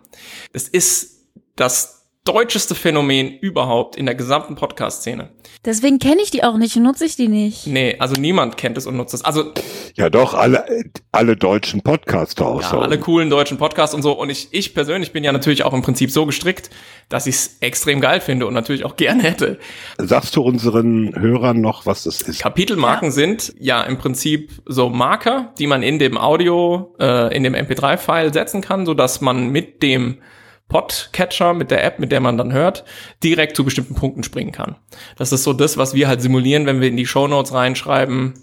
[0.53, 1.96] Das ist das
[2.27, 5.29] deutscheste Phänomen überhaupt in der gesamten Podcast-Szene.
[5.65, 7.67] Deswegen kenne ich die auch nicht, nutze ich die nicht.
[7.67, 9.23] Nee, also niemand kennt es und nutzt es.
[9.23, 9.53] Also
[9.95, 10.65] Ja doch, alle,
[11.11, 14.11] alle deutschen Podcaster ja, außer alle coolen deutschen Podcasts und so.
[14.11, 16.69] Und ich, ich persönlich bin ja natürlich auch im Prinzip so gestrickt,
[17.09, 19.59] dass ich es extrem geil finde und natürlich auch gerne hätte.
[19.97, 22.39] Sagst du unseren Hörern noch, was das ist?
[22.39, 27.55] Kapitelmarken sind ja im Prinzip so Marker, die man in dem Audio, äh, in dem
[27.55, 30.17] MP3-File setzen kann, so dass man mit dem
[30.67, 32.83] Podcatcher, mit der App, mit der man dann hört,
[33.23, 34.75] direkt zu bestimmten Punkten springen kann.
[35.17, 38.33] Das ist so das, was wir halt simulieren, wenn wir in die Shownotes reinschreiben.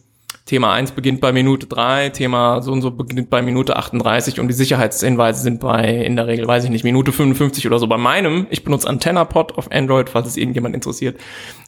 [0.46, 4.48] Thema 1 beginnt bei Minute 3, Thema so und so beginnt bei Minute 38 und
[4.48, 7.86] die Sicherheitshinweise sind bei, in der Regel, weiß ich nicht, Minute 55 oder so.
[7.86, 11.18] Bei meinem, ich benutze AntennaPod auf Android, falls es irgendjemand interessiert,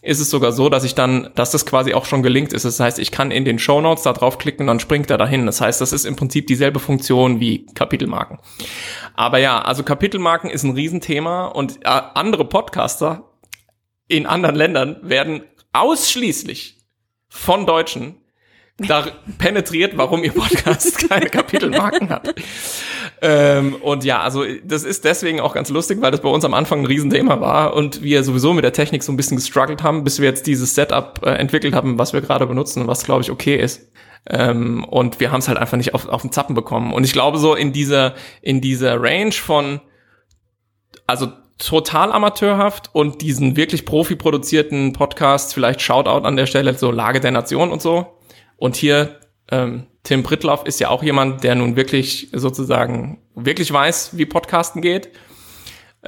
[0.02, 2.66] ist es sogar so, dass ich dann, dass das quasi auch schon gelinkt ist.
[2.66, 5.46] Das heißt, ich kann in den Shownotes da draufklicken und dann springt er dahin.
[5.46, 8.40] Das heißt, das ist im Prinzip dieselbe Funktion wie Kapitelmarken.
[9.14, 13.30] Aber ja, also Kapitelmarken ist ein Riesenthema und äh, andere Podcaster
[14.06, 16.76] in anderen Ländern werden ausschließlich
[17.30, 18.16] von Deutschen
[18.78, 19.06] da
[19.38, 22.34] penetriert, warum ihr Podcast keine Kapitelmarken hat.
[23.22, 26.52] Ähm, und ja, also das ist deswegen auch ganz lustig, weil das bei uns am
[26.52, 30.04] Anfang ein Riesenthema war und wir sowieso mit der Technik so ein bisschen gestruggelt haben,
[30.04, 33.22] bis wir jetzt dieses Setup äh, entwickelt haben, was wir gerade benutzen und was, glaube
[33.22, 33.90] ich, okay ist.
[34.28, 36.92] Ähm, und wir haben es halt einfach nicht auf, auf den Zappen bekommen.
[36.92, 39.80] Und ich glaube, so in dieser, in dieser Range von,
[41.06, 47.20] also total amateurhaft und diesen wirklich profi-produzierten Podcast, vielleicht Shoutout an der Stelle, so Lage
[47.20, 48.15] der Nation und so.
[48.56, 49.16] Und hier,
[49.50, 54.80] ähm, Tim Prittloff ist ja auch jemand, der nun wirklich sozusagen wirklich weiß, wie Podcasten
[54.80, 55.10] geht.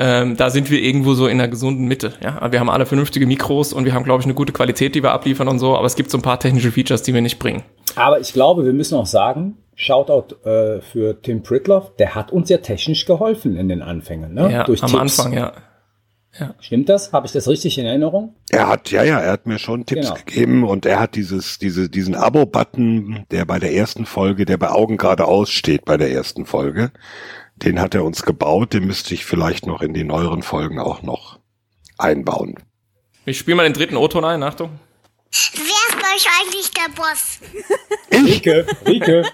[0.01, 2.13] Ähm, da sind wir irgendwo so in der gesunden Mitte.
[2.23, 5.03] Ja, wir haben alle vernünftige Mikros und wir haben, glaube ich, eine gute Qualität, die
[5.03, 5.77] wir abliefern und so.
[5.77, 7.65] Aber es gibt so ein paar technische Features, die wir nicht bringen.
[7.97, 12.49] Aber ich glaube, wir müssen auch sagen, Shoutout äh, für Tim Pritloff, der hat uns
[12.49, 14.35] ja technisch geholfen in den Anfängen.
[14.35, 14.53] Ne?
[14.53, 15.01] Ja, Durch am Tipps.
[15.19, 15.53] Anfang, ja.
[16.61, 17.13] Stimmt das?
[17.13, 18.35] Habe ich das richtig in Erinnerung?
[18.51, 20.15] Er hat, ja, ja, er hat mir schon Tipps Genau.
[20.25, 24.69] gegeben und er hat dieses, diese, diesen Abo-Button, der bei der ersten Folge, der bei
[24.71, 26.93] Augen geradeaus steht bei der ersten Folge,
[27.57, 31.03] den hat er uns gebaut, den müsste ich vielleicht noch in die neueren Folgen auch
[31.03, 31.41] noch
[31.97, 32.55] einbauen.
[33.25, 34.79] Ich spiele mal den dritten O-Ton ein, Achtung.
[35.55, 37.41] Wer ist bei euch eigentlich der Boss?
[38.13, 39.25] Rike, Rike,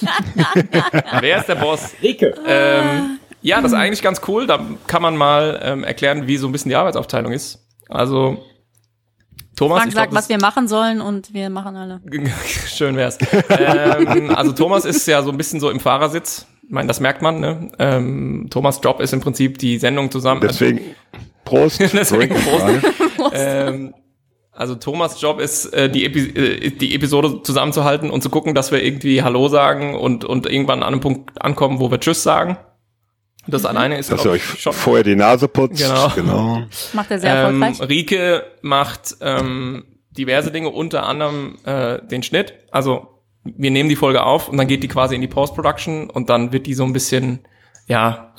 [1.20, 1.94] Wer ist der Boss?
[2.02, 2.34] Rike.
[2.46, 4.46] Ähm, ja, das ist eigentlich ganz cool.
[4.46, 7.66] Da kann man mal ähm, erklären, wie so ein bisschen die Arbeitsaufteilung ist.
[7.88, 8.44] Also,
[9.56, 12.00] Thomas, Frank ich sagt, glaub, was wir machen sollen und wir machen alle.
[12.66, 13.18] schön wär's.
[13.50, 16.46] ähm, also Thomas ist ja so ein bisschen so im Fahrersitz.
[16.62, 17.40] Ich meine, das merkt man.
[17.40, 17.70] Ne?
[17.78, 20.40] Ähm, Thomas Job ist im Prinzip die Sendung zusammen.
[20.40, 20.80] Deswegen,
[21.44, 21.80] Prost.
[21.92, 22.62] Deswegen Prost.
[22.62, 22.82] rein.
[23.32, 23.94] ähm,
[24.52, 28.72] also Thomas Job ist, äh, die, Epi äh, die Episode zusammenzuhalten und zu gucken, dass
[28.72, 32.56] wir irgendwie Hallo sagen und, und irgendwann an einem Punkt ankommen, wo wir Tschüss sagen.
[33.46, 34.72] Das alleine ist, Dass ihr euch ich, schon.
[34.72, 35.78] vorher die Nase putzt.
[35.82, 36.08] Genau.
[36.14, 36.62] genau.
[36.92, 37.88] Macht er sehr Ähm, erfolgreich.
[37.88, 42.54] Rike macht ähm, diverse Dinge, unter anderem äh, den Schnitt.
[42.70, 43.06] Also
[43.44, 46.52] wir nehmen die Folge auf und dann geht die quasi in die Post-Production und dann
[46.52, 47.40] wird die so ein bisschen,
[47.86, 48.34] ja,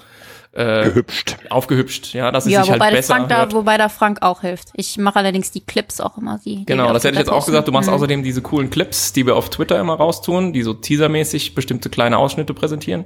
[0.54, 1.38] äh, Gehübscht.
[1.50, 4.22] aufgehübscht, ja, dass es Ja, sich wobei, halt der besser Frank da, wobei da Frank
[4.22, 4.70] auch hilft.
[4.76, 6.40] Ich mache allerdings die Clips auch immer.
[6.46, 7.68] Die, Genau, das hätte ich jetzt auch gesagt.
[7.68, 7.96] Du machst posten.
[7.96, 12.18] außerdem diese coolen Clips, die wir auf Twitter immer raustun, die so teasermäßig bestimmte kleine
[12.18, 13.06] Ausschnitte präsentieren.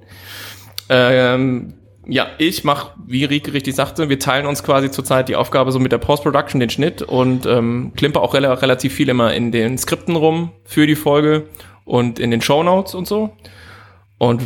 [0.89, 1.75] Ähm,
[2.07, 5.79] ja, ich mache, wie Rieke richtig sagte, wir teilen uns quasi zurzeit die Aufgabe so
[5.79, 9.77] mit der Post-Production, den Schnitt und ähm, klimper auch rela relativ viel immer in den
[9.77, 11.47] Skripten rum für die Folge
[11.83, 13.31] und in den Shownotes und so.
[14.17, 14.41] Und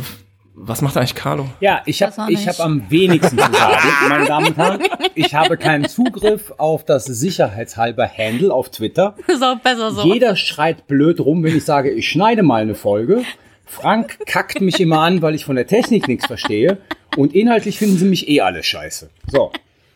[0.62, 1.46] was macht eigentlich Carlo?
[1.60, 3.76] Ja, ich habe ich hab am wenigsten zu sagen,
[4.08, 4.80] meine Damen und Herren.
[5.14, 9.14] Ich habe keinen Zugriff auf das sicherheitshalber Handle auf Twitter.
[9.26, 10.02] Ist auch besser so.
[10.04, 13.22] Jeder schreit blöd rum, wenn ich sage, ich schneide mal eine Folge.
[13.70, 16.78] Frank kackt mich immer an, weil ich von der Technik nichts verstehe.
[17.16, 19.10] Und inhaltlich finden sie mich eh alle scheiße.
[19.30, 19.52] So,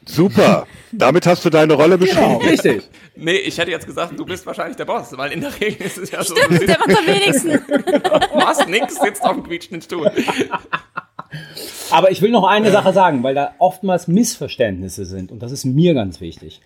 [0.06, 0.66] Super.
[0.92, 2.50] Damit hast du deine Rolle genau, beschrieben.
[2.50, 2.90] richtig.
[3.16, 5.98] Nee, ich hätte jetzt gesagt, du bist wahrscheinlich der Boss, weil in der Regel ist
[5.98, 7.60] es ja so, du Der macht am wenigsten.
[8.34, 10.10] machst nix, sitzt auf dem quietschenden Stuhl.
[11.90, 15.32] Aber ich will noch eine Sache sagen, weil da oftmals Missverständnisse sind.
[15.32, 16.60] Und das ist mir ganz wichtig.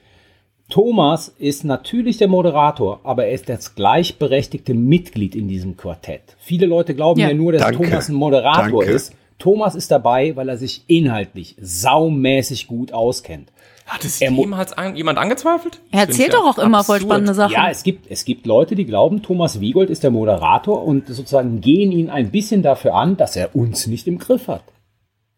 [0.70, 6.20] Thomas ist natürlich der Moderator, aber er ist das gleichberechtigte Mitglied in diesem Quartett.
[6.38, 7.35] Viele Leute glauben ja, Ja.
[7.35, 7.85] nur, dass Danke.
[7.85, 8.94] Thomas ein Moderator Danke.
[8.94, 9.14] ist.
[9.38, 13.50] Thomas ist dabei, weil er sich inhaltlich saumäßig gut auskennt.
[13.87, 15.81] Hat es Er jemals an, jemand angezweifelt?
[15.90, 17.52] Er erzählt doch auch immer voll spannende Sachen.
[17.54, 21.62] Ja, es gibt, es gibt Leute, die glauben, Thomas Wiegold ist der Moderator und sozusagen
[21.62, 24.62] gehen ihn ein bisschen dafür an, dass er uns nicht im Griff hat.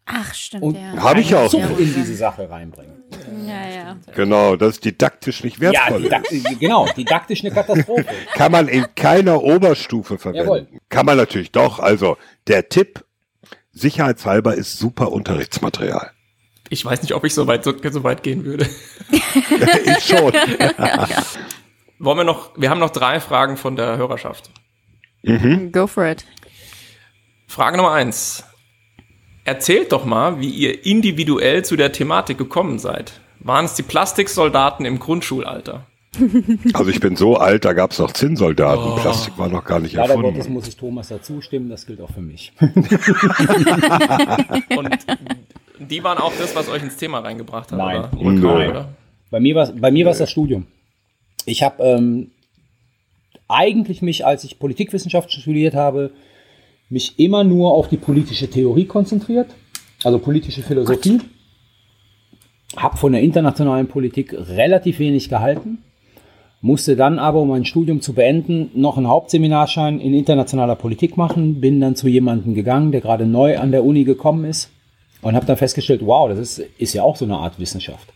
[0.05, 1.01] Ach, stimmt, Und ja.
[1.01, 1.49] Habe ich auch.
[1.49, 3.03] Zug in diese Sache reinbringen.
[3.47, 3.97] Ja, ja.
[4.15, 6.01] Genau, das ist didaktisch nicht Ja, wertvoll.
[6.03, 6.27] didakt,
[6.59, 8.05] genau, didaktisch eine Katastrophe.
[8.33, 10.45] Kann man in keiner Oberstufe verwenden.
[10.45, 10.67] Jawohl.
[10.89, 11.79] Kann man natürlich doch.
[11.79, 13.05] Also der Tipp,
[13.73, 16.11] sicherheitshalber, ist super Unterrichtsmaterial.
[16.69, 18.67] Ich weiß nicht, ob ich so weit, so, so weit gehen würde.
[19.11, 20.33] ich schon.
[21.99, 24.49] Wollen wir noch, wir haben noch drei Fragen von der Hörerschaft.
[25.71, 26.25] Go for it.
[27.47, 28.43] Frage Nummer eins.
[29.51, 33.19] Erzählt doch mal, wie ihr individuell zu der Thematik gekommen seid.
[33.41, 35.87] Waren es die Plastiksoldaten im Grundschulalter?
[36.73, 38.95] Also ich bin so alt, da gab es noch Zinnsoldaten.
[38.95, 40.53] Plastik war noch gar nicht Leider Gottes erfunden.
[40.53, 42.53] muss ich Thomas dazu stimmen, das gilt auch für mich.
[42.59, 42.71] Und
[45.79, 47.97] die waren auch das, was euch ins Thema reingebracht hat, Nein.
[47.97, 48.21] oder?
[48.21, 48.69] Oder Nein.
[48.69, 48.89] oder?
[49.31, 50.65] Bei mir war bei mir war es das Studium.
[51.45, 52.31] Ich habe ähm,
[53.49, 56.11] eigentlich mich, als ich Politikwissenschaft studiert habe,
[56.91, 59.47] mich immer nur auf die politische Theorie konzentriert,
[60.03, 61.19] also politische Philosophie.
[62.75, 65.79] Habe von der internationalen Politik relativ wenig gehalten,
[66.61, 71.59] musste dann aber, um mein Studium zu beenden, noch einen Hauptseminarschein in internationaler Politik machen.
[71.59, 74.69] Bin dann zu jemandem gegangen, der gerade neu an der Uni gekommen ist
[75.21, 78.13] und habe dann festgestellt, wow, das ist, ist ja auch so eine Art Wissenschaft.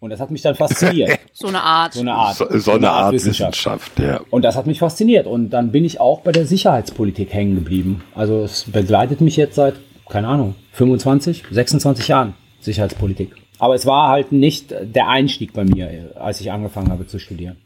[0.00, 1.18] Und das hat mich dann fasziniert.
[1.32, 1.94] So eine Art.
[1.94, 4.20] So eine Art, So, so eine Art Wissenschaft, ja.
[4.30, 5.26] Und das hat mich fasziniert.
[5.26, 8.02] Und dann bin ich auch bei der Sicherheitspolitik hängen geblieben.
[8.14, 9.74] Also es begleitet mich jetzt seit,
[10.08, 13.34] keine Ahnung, 25, 26 Jahren Sicherheitspolitik.
[13.58, 17.56] Aber es war halt nicht der Einstieg bei mir, als ich angefangen habe zu studieren.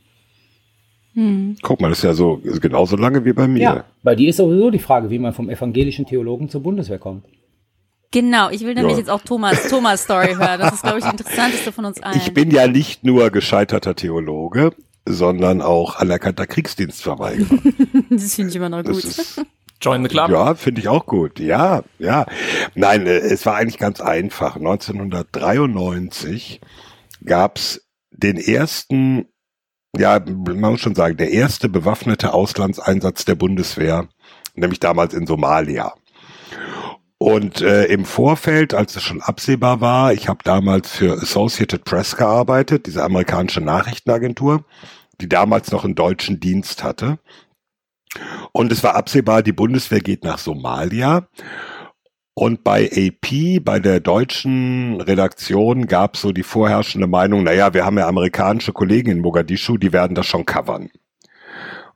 [1.62, 3.62] Guck mal, das ist ja so ist genauso lange wie bei mir.
[3.62, 7.24] Ja, bei dir ist sowieso die Frage, wie man vom evangelischen Theologen zur Bundeswehr kommt.
[8.14, 8.98] Genau, ich will nämlich Ja.
[9.00, 10.60] jetzt auch Thomas, Thomas Story hören.
[10.60, 12.16] Das ist, glaube ich, die interessanteste von uns allen.
[12.16, 14.70] Ich bin ja nicht nur gescheiterter Theologe,
[15.04, 17.58] sondern auch anerkannter Kriegsdienstverweigerer.
[18.10, 19.04] das finde ich immer noch Das gut.
[19.04, 19.42] ist,
[19.82, 20.30] Join the Club.
[20.30, 21.40] ja, finde ich auch gut.
[21.40, 22.24] Ja, ja.
[22.76, 24.54] Nein, äh, es war eigentlich ganz einfach.
[24.56, 26.60] 1993
[27.24, 27.80] gab's
[28.12, 29.26] den ersten,
[29.96, 34.06] ja, man muss schon sagen, der erste bewaffnete Auslandseinsatz der Bundeswehr,
[34.54, 35.94] nämlich damals in Somalia.
[37.24, 42.16] Und äh, im Vorfeld, als es schon absehbar war, ich habe damals für Associated Press
[42.16, 44.66] gearbeitet, diese amerikanische Nachrichtenagentur,
[45.22, 47.18] die damals noch einen deutschen Dienst hatte.
[48.52, 51.26] Und es war absehbar, die Bundeswehr geht nach Somalia.
[52.34, 57.96] Und bei AP, bei der deutschen Redaktion, gab so die vorherrschende Meinung, naja, wir haben
[57.96, 60.90] ja amerikanische Kollegen in Mogadischu, die werden das schon covern.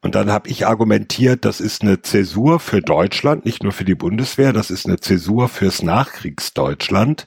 [0.01, 3.97] Und dann habe ich argumentiert, das ist eine Zäsur für Deutschland, nicht nur für die
[3.97, 7.27] Bundeswehr, das ist eine Zäsur fürs Nachkriegsdeutschland.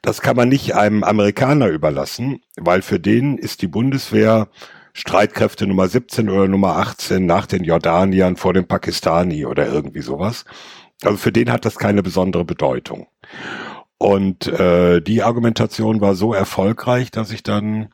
[0.00, 4.48] Das kann man nicht einem Amerikaner überlassen, weil für den ist die Bundeswehr
[4.94, 10.44] Streitkräfte Nummer 17 oder Nummer 18 nach den Jordaniern vor dem Pakistani oder irgendwie sowas.
[11.04, 13.06] Also für den hat das keine besondere Bedeutung.
[13.98, 17.88] Und äh, die Argumentation war so erfolgreich, dass ich dann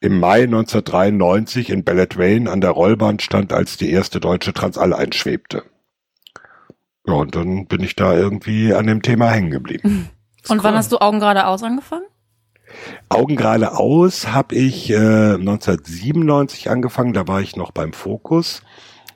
[0.00, 5.64] im Mai 1993 in Beledweyne an der Rollbahn stand, als die erste deutsche Transall einschwebte.
[7.06, 10.10] Ja, und dann bin ich da irgendwie an dem Thema hängen geblieben.
[10.48, 12.04] Und wann hast du Augen geradeaus angefangen?
[13.08, 14.94] Augen gerade aus habe ich äh,
[15.34, 18.62] 1997 angefangen, da war ich noch beim Fokus.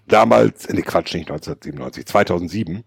[0.06, 2.84] Damals, nee, Quatsch, nicht 1997, 2007.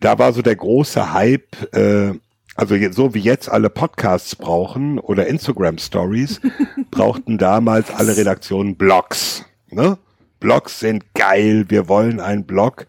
[0.00, 2.14] Da war so der große Hype, äh,
[2.56, 6.40] also so wie jetzt alle Podcasts brauchen oder Instagram Stories,
[6.90, 9.44] brauchten damals alle Redaktionen Blogs.
[9.70, 9.98] Ne?
[10.40, 12.86] Blogs sind geil, wir wollen einen Blog.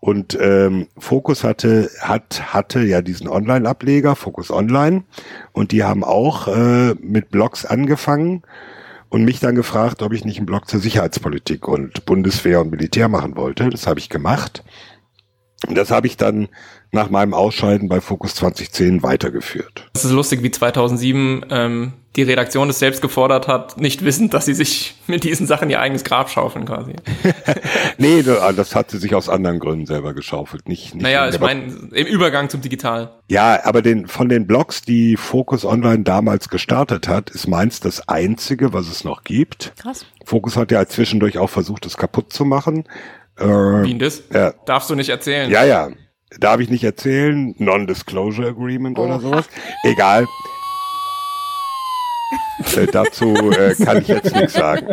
[0.00, 5.04] Und ähm, Focus hatte, hat, hatte ja diesen Online-Ableger, Focus Online,
[5.52, 8.42] und die haben auch äh, mit Blogs angefangen
[9.08, 13.08] und mich dann gefragt, ob ich nicht einen Blog zur Sicherheitspolitik und Bundeswehr und Militär
[13.08, 13.70] machen wollte.
[13.70, 14.62] Das habe ich gemacht.
[15.70, 16.48] Das habe ich dann
[16.92, 19.88] nach meinem Ausscheiden bei Focus 2010 weitergeführt.
[19.94, 24.44] Es ist lustig, wie 2007 ähm, die Redaktion es selbst gefordert hat, nicht wissend, dass
[24.44, 26.92] sie sich mit diesen Sachen ihr eigenes Grab schaufeln quasi.
[27.98, 30.68] Nee, da- das hat sie sich aus anderen Gründen selber geschaufelt.
[30.68, 33.10] Nicht, nicht Naja, ich meine, im Übergang zum Digital.
[33.28, 38.08] Ja, aber den, von den Blogs, die Focus Online damals gestartet hat, ist meins das
[38.08, 39.72] einzige, was es noch gibt.
[39.80, 40.06] Krass.
[40.24, 42.84] Focus hat ja zwischendurch auch versucht, es kaputt zu machen.
[43.38, 44.22] Äh, Wie denn das?
[44.32, 45.50] ja, Darfst du nicht erzählen.
[45.50, 45.88] ja, ja.
[46.40, 47.54] Darf ich nicht erzählen.
[47.58, 49.20] Non-Disclosure Agreement oder Oha.
[49.20, 49.44] sowas.
[49.84, 50.26] Egal.
[52.76, 54.88] Äh, dazu äh, kann ich jetzt nichts sagen.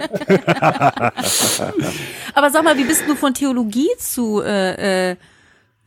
[2.34, 5.16] Aber sag mal, wie bist du von Theologie zu äh, äh,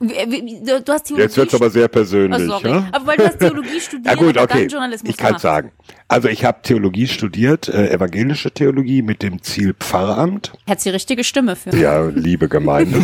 [0.08, 2.42] du du hast Theologie Jetzt wird's aber sehr persönlich.
[2.42, 2.68] Oh, sorry.
[2.70, 2.88] ja?
[2.92, 4.60] Aber weil du hast Theologie studiert, Ja gut, okay.
[4.60, 5.42] dann Journalismus Ich kann gemacht.
[5.42, 5.72] sagen.
[6.08, 10.52] Also ich habe Theologie studiert, äh, evangelische Theologie mit dem Ziel Pfarramt.
[10.66, 11.74] Hättest die richtige Stimme für.
[11.76, 12.98] Ja, liebe Gemeinde.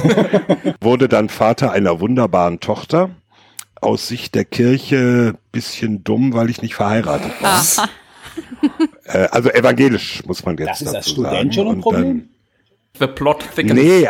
[0.81, 3.11] Wurde dann Vater einer wunderbaren Tochter.
[3.81, 7.65] Aus Sicht der Kirche bisschen dumm, weil ich nicht verheiratet war.
[9.05, 11.53] Äh, also evangelisch muss man jetzt Das ist dazu Student sagen.
[11.53, 12.29] schon ein Problem.
[12.99, 13.73] The plot thickens.
[13.73, 14.07] nee,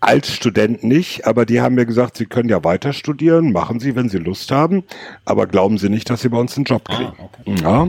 [0.00, 3.96] als Student nicht, aber die haben mir gesagt, sie können ja weiter studieren, machen sie,
[3.96, 4.84] wenn sie Lust haben,
[5.24, 7.12] aber glauben sie nicht, dass sie bei uns einen Job kriegen.
[7.62, 7.88] Ja.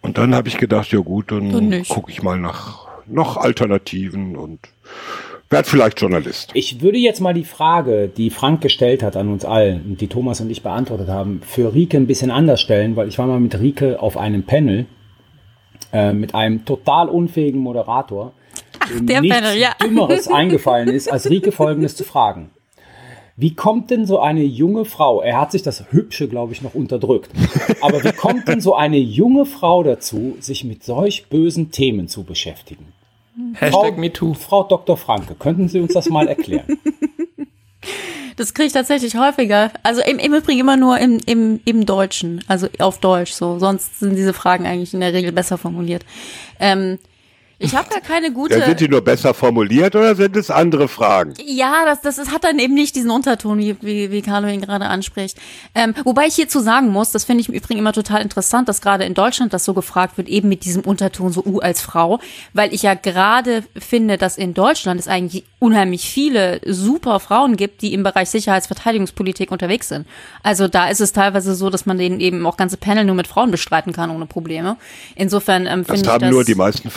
[0.00, 4.60] Und dann habe ich gedacht, ja gut, dann gucke ich mal nach noch Alternativen und
[5.50, 6.50] werde vielleicht Journalist.
[6.54, 10.08] Ich würde jetzt mal die Frage, die Frank gestellt hat an uns allen und die
[10.08, 13.40] Thomas und ich beantwortet haben, für Rike ein bisschen anders stellen, weil ich war mal
[13.40, 14.86] mit Rike auf einem Panel
[15.92, 18.32] äh, mit einem total unfähigen Moderator,
[18.88, 19.74] dem der nichts Panel, ja.
[19.82, 22.50] Dümmeres eingefallen ist, als Rike Folgendes zu fragen.
[23.36, 26.74] Wie kommt denn so eine junge Frau, er hat sich das Hübsche, glaube ich, noch
[26.74, 27.30] unterdrückt,
[27.80, 32.24] aber wie kommt denn so eine junge Frau dazu, sich mit solch bösen Themen zu
[32.24, 32.92] beschäftigen?
[33.54, 34.34] Hashtag MeToo.
[34.34, 34.96] Frau Dr.
[34.96, 36.78] Franke, könnten Sie uns das mal erklären?
[38.38, 39.72] Das kriege ich tatsächlich häufiger.
[39.82, 43.58] Also im, im Übrigen immer nur im, im, im Deutschen, also auf Deutsch so.
[43.58, 46.04] Sonst sind diese Fragen eigentlich in der Regel besser formuliert.
[46.60, 47.00] Ähm,
[47.60, 48.56] ich habe ja keine gute.
[48.56, 51.34] Ja, sind die nur besser formuliert oder sind es andere Fragen?
[51.44, 54.60] Ja, das, das ist, hat dann eben nicht diesen Unterton, wie, wie, wie Carlo ihn
[54.60, 55.36] gerade anspricht.
[55.74, 58.80] Ähm, wobei ich hierzu sagen muss, das finde ich im Übrigen immer total interessant, dass
[58.80, 62.20] gerade in Deutschland das so gefragt wird, eben mit diesem Unterton so U als Frau,
[62.52, 67.82] weil ich ja gerade finde, dass in Deutschland es eigentlich unheimlich viele super Frauen gibt,
[67.82, 70.06] die im Bereich Sicherheitsverteidigungspolitik unterwegs sind.
[70.42, 73.26] Also da ist es teilweise so, dass man denen eben auch ganze Panel nur mit
[73.26, 74.76] Frauen bestreiten kann ohne Probleme.
[75.16, 76.90] Insofern ähm, Das finde ich haben das nur die meisten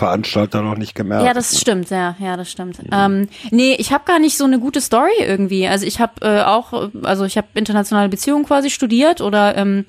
[0.52, 1.26] Veranstalter noch nicht gemerkt.
[1.26, 2.80] ja, das stimmt, ja, ja, das stimmt.
[2.92, 5.68] Ähm, nee, ich habe gar nicht so eine gute Story irgendwie.
[5.68, 9.86] Also ich habe äh, auch, also ich habe internationale Beziehungen quasi studiert oder ähm,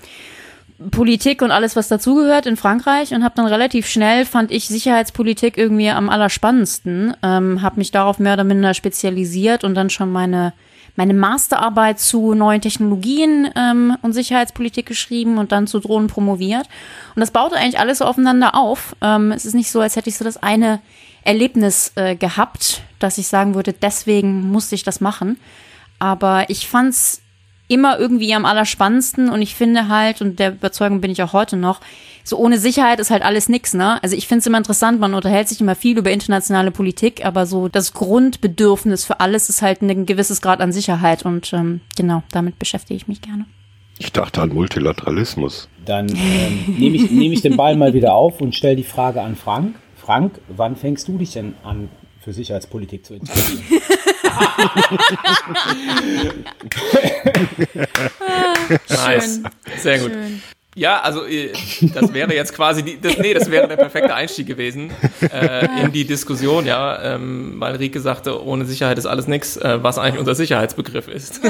[0.91, 5.57] Politik und alles, was dazugehört in Frankreich und habe dann relativ schnell, fand ich Sicherheitspolitik
[5.57, 10.53] irgendwie am allerspannendsten, ähm, habe mich darauf mehr oder minder spezialisiert und dann schon meine
[10.97, 16.69] meine Masterarbeit zu neuen Technologien ähm, und Sicherheitspolitik geschrieben und dann zu Drohnen promoviert.
[17.15, 18.95] Und das baute eigentlich alles so aufeinander auf.
[19.01, 20.81] Ähm, es ist nicht so, als hätte ich so das eine
[21.25, 25.39] Erlebnis äh, gehabt, dass ich sagen würde, deswegen musste ich das machen.
[25.99, 27.23] Aber ich fand's
[27.69, 31.57] immer irgendwie am allerspannendsten und ich finde halt, und der Überzeugung bin ich auch heute
[31.57, 31.81] noch,
[32.25, 34.03] so ohne Sicherheit ist halt alles nix, ne?
[34.03, 37.47] Also ich finde es immer interessant, man unterhält sich immer viel über internationale Politik, aber
[37.47, 42.23] so das Grundbedürfnis für alles ist halt ein gewisses Grad an Sicherheit und ähm, genau,
[42.31, 43.47] damit beschäftige ich mich gerne.
[43.99, 45.69] Ich dachte an Multilateralismus.
[45.85, 49.21] Dann ähm, nehme ich, nehm ich den Ball mal wieder auf und stelle die Frage
[49.21, 49.77] an Frank.
[49.97, 51.89] Frank, wann fängst du dich denn an,
[52.21, 53.63] für Sicherheitspolitik zu interessieren?
[58.89, 59.41] Nice.
[59.79, 60.13] Sehr gut.
[60.75, 61.53] Ja, also äh,
[61.95, 65.93] das wäre jetzt quasi die, das, nee, das wäre der perfekte Einstieg gewesen äh, in
[65.93, 70.19] die Diskussion, ja, ähm, weil Rike sagte, ohne Sicherheit ist alles nix, äh, was eigentlich
[70.19, 71.41] unser Sicherheitsbegriff ist.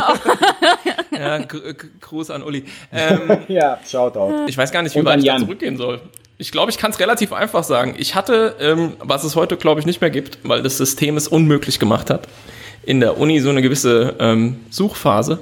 [1.13, 2.65] ja, Gr- Gruß an Uli.
[2.93, 3.89] Ähm, 'Shoutout'.
[3.89, 4.33] Shoutout.
[4.49, 6.01] ich weiß gar nicht, wie weit ich da zurückgehen soll.
[6.39, 7.95] Ich glaube, ich kann es relativ einfach sagen.
[7.99, 11.29] Ich hatte, ähm, was es heute, glaube ich, nicht mehr gibt, weil das System es
[11.29, 12.27] unmöglich gemacht hat,
[12.85, 15.39] in der Uni so eine gewisse ähm, Suchphase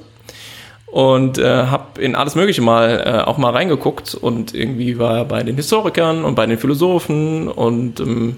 [0.91, 5.43] und äh, habe in alles Mögliche mal äh, auch mal reingeguckt und irgendwie war bei
[5.43, 8.37] den Historikern und bei den Philosophen und ähm,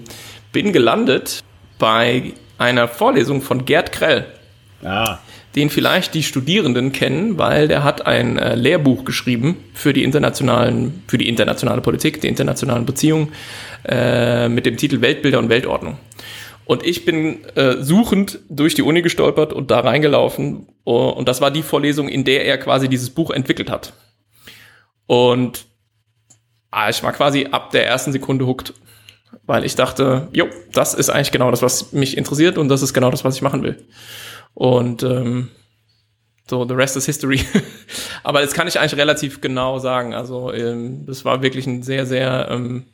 [0.52, 1.42] bin gelandet
[1.78, 4.26] bei einer Vorlesung von Gerd Krell
[4.84, 5.18] Ah,
[5.56, 11.02] den vielleicht die Studierenden kennen, weil der hat ein äh, Lehrbuch geschrieben für die internationalen,
[11.06, 13.32] für die internationale Politik, die internationalen Beziehungen
[13.88, 15.96] äh, mit dem Titel Weltbilder und Weltordnung.
[16.66, 20.66] Und ich bin äh, suchend durch die Uni gestolpert und da reingelaufen.
[20.84, 23.94] Oh, und das war die Vorlesung, in der er quasi dieses Buch entwickelt hat.
[25.06, 25.66] Und
[26.70, 28.74] ah, ich war quasi ab der ersten Sekunde hooked,
[29.44, 32.92] weil ich dachte, jo, das ist eigentlich genau das, was mich interessiert und das ist
[32.92, 33.84] genau das, was ich machen will.
[34.52, 35.50] Und ähm,
[36.48, 37.40] so, the rest is history.
[38.22, 40.14] Aber das kann ich eigentlich relativ genau sagen.
[40.14, 42.84] Also, ähm, das war wirklich ein sehr, sehr ähm,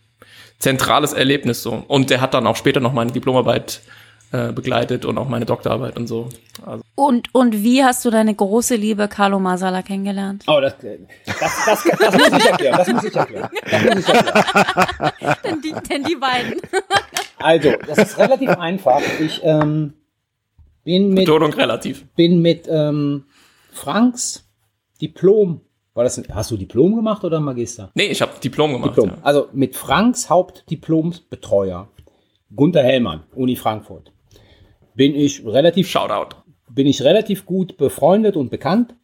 [0.58, 1.84] zentrales Erlebnis so.
[1.88, 3.80] Und der hat dann auch später noch meine Diplomarbeit
[4.32, 6.28] äh, begleitet und auch meine Doktorarbeit und so.
[6.64, 10.44] Also, Und, und wie hast du deine große Liebe Carlo Masala kennengelernt?
[10.46, 12.76] oh, das, das, das, das muss ich erklären.
[12.78, 13.48] Das muss ich erklären.
[13.70, 15.12] Das muss ich erklären.
[15.44, 16.60] denn, die, denn die beiden.
[17.38, 19.00] Also, das ist relativ einfach.
[19.20, 19.94] Ich ähm,
[20.84, 22.06] bin mit Betonung relativ.
[22.14, 23.24] bin mit ähm,
[23.72, 24.44] Franks
[25.00, 25.60] Diplom
[25.94, 27.90] War das, hast du Diplom gemacht oder Magister?
[27.94, 28.90] Nee, ich habe Diplom gemacht.
[28.90, 29.08] Diplom.
[29.08, 29.18] Ja.
[29.22, 31.88] Also mit Franks Hauptdiplomsbetreuer,
[32.54, 34.12] Gunther Hellmann, Uni Frankfurt,
[34.94, 36.36] bin ich relativ Shoutout.
[36.70, 38.94] bin ich relativ gut befreundet und bekannt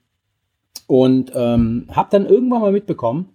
[0.86, 3.30] und ähm, habe dann irgendwann mal mitbekommen,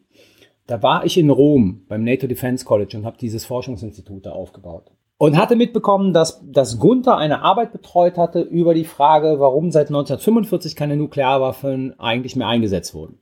[0.67, 4.91] da war ich in Rom beim NATO Defense College und habe dieses Forschungsinstitut da aufgebaut.
[5.17, 9.87] Und hatte mitbekommen, dass, dass Gunther eine Arbeit betreut hatte über die Frage, warum seit
[9.87, 13.19] 1945 keine Nuklearwaffen eigentlich mehr eingesetzt wurden.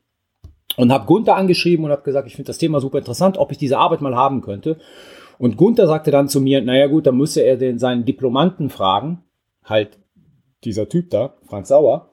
[0.78, 3.58] Und habe Gunther angeschrieben und habe gesagt, ich finde das Thema super interessant, ob ich
[3.58, 4.78] diese Arbeit mal haben könnte.
[5.40, 9.24] Und Gunther sagte dann zu mir, naja gut, dann müsste er den, seinen Diplomanten fragen,
[9.64, 9.98] halt
[10.66, 12.12] dieser Typ da, Frank Sauer,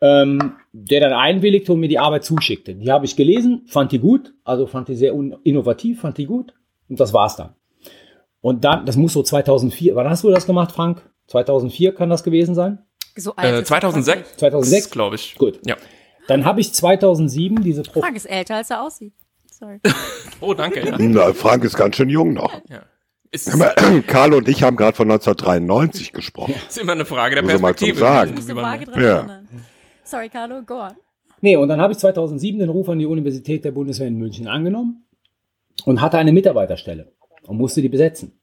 [0.00, 2.74] ähm, der dann einwilligte und mir die Arbeit zuschickte.
[2.74, 6.52] Die habe ich gelesen, fand die gut, also fand die sehr innovativ, fand die gut
[6.88, 7.54] und das war's dann.
[8.40, 11.08] Und dann, das muss so 2004, wann hast du das gemacht, Frank?
[11.28, 12.78] 2004 kann das gewesen sein?
[13.16, 14.90] So alt Äh, ist er 2006, 2006?
[14.90, 15.36] glaube ich.
[15.38, 15.60] Gut.
[15.64, 15.76] Ja.
[16.26, 19.12] Dann habe ich 2007 diese Pro Frank ist älter, als er aussieht.
[19.58, 19.80] Sorry.
[20.40, 20.86] Oh, danke.
[20.86, 20.94] Ja.
[20.98, 22.62] Na, Frank ist ganz schön jung noch.
[22.68, 22.82] ja.
[24.06, 26.54] Karl und ich haben gerade von 1993 gesprochen.
[26.68, 27.98] ist immer eine Frage der ich mal zum Perspektive.
[27.98, 29.00] Sagen.
[29.02, 29.16] Ja.
[29.16, 29.48] erinnern.
[30.04, 30.92] Sorry, Carlo, go on.
[31.40, 34.46] Nee, und dann habe ich 2007 den Ruf an die Universität der Bundeswehr in München
[34.46, 35.04] angenommen
[35.84, 38.37] und hatte eine Mitarbeiterstelle und musste die besetzen.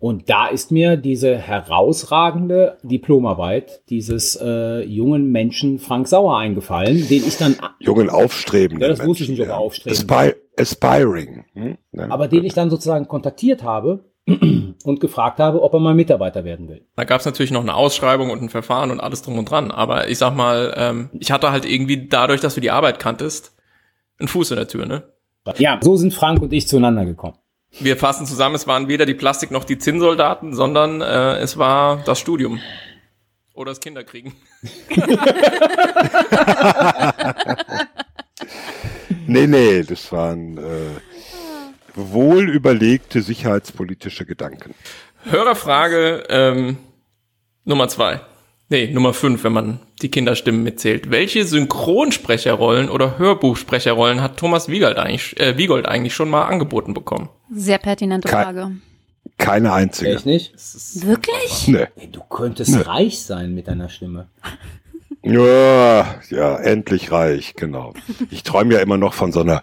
[0.00, 7.22] Und da ist mir diese herausragende Diplomarbeit dieses äh, jungen Menschen Frank Sauer eingefallen, den
[7.26, 11.44] ich dann, Jungen aufstrebenden Ja, das wusste ich nicht, ob er Menschen, aufstrebend Aspi aspiring.
[11.52, 11.76] Hm?
[12.10, 16.68] Aber den ich dann sozusagen kontaktiert habe und gefragt habe, ob er mal Mitarbeiter werden
[16.68, 16.86] will.
[16.96, 19.70] Da gab es natürlich noch eine Ausschreibung und ein Verfahren und alles drum und dran.
[19.70, 23.54] Aber ich sag mal, ähm, ich hatte halt irgendwie dadurch, dass du die Arbeit kanntest,
[24.18, 25.02] einen Fuß in der Tür, ne?
[25.56, 27.36] Ja, so sind Frank und ich zueinander gekommen.
[27.78, 32.02] Wir fassen zusammen, es waren weder die Plastik noch die Zinnsoldaten, sondern äh, es war
[32.04, 32.60] das Studium.
[33.54, 34.34] Oder das Kinderkriegen.
[39.26, 41.00] Nee, nee, das waren äh,
[41.94, 44.74] wohl überlegte sicherheitspolitische Gedanken.
[45.22, 46.78] Hörerfrage ähm,
[47.64, 48.20] Nummer zwei.
[48.72, 51.10] Nee, Nummer fünf, wenn man die Kinderstimmen mitzählt.
[51.10, 57.28] Welche Synchronsprecherrollen oder Hörbuchsprecherrollen hat Thomas Wiegold eigentlich, äh, Wiegold eigentlich schon mal angeboten bekommen?
[57.52, 58.70] Sehr pertinente Ke- Frage.
[59.38, 60.14] Keine einzige.
[60.14, 60.52] Echt nicht?
[61.04, 61.66] Wirklich?
[61.68, 61.86] Nee.
[61.96, 64.28] Ey, du könntest reich sein mit deiner Stimme.
[65.22, 67.92] Ja, ja, endlich reich, genau.
[68.30, 69.62] Ich träume ja immer noch von so einer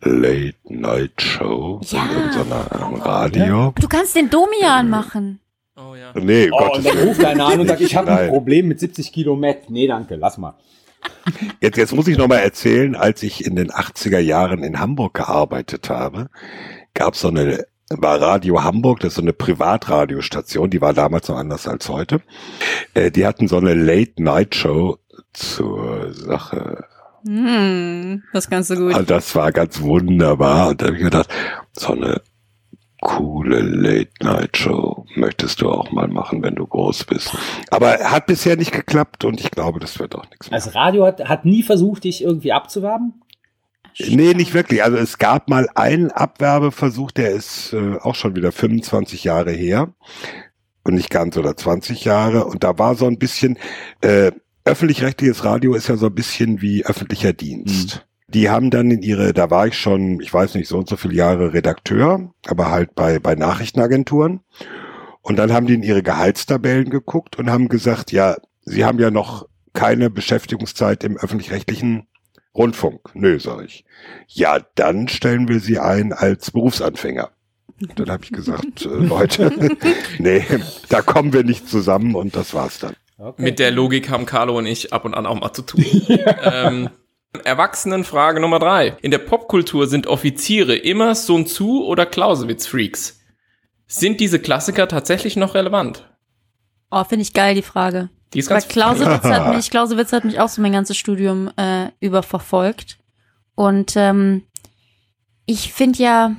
[0.00, 2.00] Late-Night-Show, Ja.
[2.04, 3.74] von so einer am Radio.
[3.80, 5.40] Du kannst den Domian machen.
[5.76, 6.12] Oh ja.
[6.14, 8.28] Nee, Oh, Gottes und dann ruft einer an und sagt, ich habe ein.
[8.28, 9.70] Problem mit 70 Kilo Met.
[9.70, 10.54] Nee, danke, lass mal.
[11.60, 15.14] Jetzt, jetzt muss ich noch mal erzählen, als ich in den 80er Jahren in Hamburg
[15.14, 16.28] gearbeitet habe,
[16.94, 21.28] gab es so eine, war Radio Hamburg, das ist so eine Privatradiostation, die war damals
[21.28, 22.20] noch anders als heute.
[22.94, 24.98] Äh, die hatten so eine Late-Night-Show
[25.32, 26.84] zur Sache.
[27.26, 28.94] Hm, das kannst du gut.
[28.96, 30.68] Und das war ganz wunderbar.
[30.68, 31.28] Und da habe ich gedacht,
[31.72, 32.20] so eine
[33.02, 37.36] coole Late-Night-Show möchtest du auch mal machen, wenn du groß bist.
[37.70, 40.60] Aber hat bisher nicht geklappt und ich glaube, das wird auch nichts mehr.
[40.60, 43.20] Das Radio hat, hat nie versucht, dich irgendwie abzuwerben.
[43.98, 44.84] Nee, nicht wirklich.
[44.84, 49.92] Also es gab mal einen Abwerbeversuch, der ist äh, auch schon wieder 25 Jahre her
[50.84, 52.44] und nicht ganz oder 20 Jahre.
[52.46, 53.58] Und da war so ein bisschen,
[54.00, 54.30] äh,
[54.64, 58.06] öffentlich-rechtliches Radio ist ja so ein bisschen wie öffentlicher Dienst.
[58.32, 60.96] Die haben dann in ihre, da war ich schon, ich weiß nicht, so und so
[60.96, 64.40] viele Jahre Redakteur, aber halt bei, bei Nachrichtenagenturen.
[65.20, 69.10] Und dann haben die in ihre Gehaltstabellen geguckt und haben gesagt, ja, sie haben ja
[69.10, 72.06] noch keine Beschäftigungszeit im öffentlich-rechtlichen
[72.54, 73.10] Rundfunk.
[73.14, 73.84] Nö, sag ich.
[74.28, 77.30] Ja, dann stellen wir sie ein als Berufsanfänger.
[77.80, 79.76] Und dann habe ich gesagt, äh, Leute,
[80.18, 80.44] nee,
[80.88, 82.94] da kommen wir nicht zusammen und das war's dann.
[83.18, 83.42] Okay.
[83.42, 85.84] Mit der Logik haben Carlo und ich ab und an auch mal zu tun.
[86.42, 86.90] ähm,
[87.44, 88.96] Erwachsenenfrage Nummer drei.
[89.00, 93.20] In der Popkultur sind Offiziere immer Sun Tzu oder Clausewitz-Freaks.
[93.86, 96.08] Sind diese Klassiker tatsächlich noch relevant?
[96.90, 98.10] Oh, finde ich geil, die Frage.
[98.34, 101.50] Die ist Weil ganz Clausewitz hat mich, Clausewitz hat mich auch so mein ganzes Studium
[101.56, 102.98] äh, über verfolgt.
[103.54, 104.44] Und ähm,
[105.46, 106.36] ich finde ja,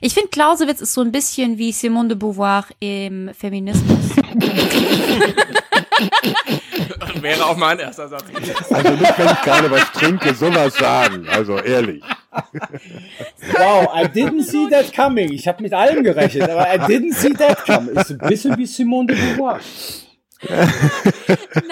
[0.00, 3.98] ich finde Clausewitz ist so ein bisschen wie Simone de Beauvoir im Feminismus.
[7.22, 8.24] wäre auch mein erster Satz.
[8.70, 11.26] Also nicht, wenn ich gerade was trinke, sowas sagen.
[11.28, 12.02] Also ehrlich.
[13.52, 15.32] Wow, I didn't see that coming.
[15.32, 17.96] Ich habe mit allem gerechnet, aber I didn't see that coming.
[17.96, 19.60] Ist ein bisschen wie Simone de Beauvoir.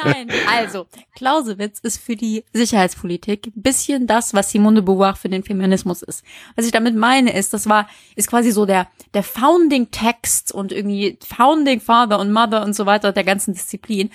[0.05, 5.29] Nein, also Clausewitz ist für die Sicherheitspolitik ein bisschen das, was Simone de Beauvoir für
[5.29, 6.25] den Feminismus ist.
[6.57, 10.73] Was ich damit meine, ist, das war, ist quasi so der, der Founding Text und
[10.73, 14.11] irgendwie Founding Father und Mother und so weiter der ganzen Disziplin.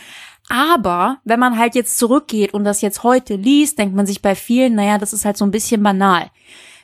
[0.51, 4.35] Aber wenn man halt jetzt zurückgeht und das jetzt heute liest, denkt man sich bei
[4.35, 6.29] vielen, naja, das ist halt so ein bisschen banal.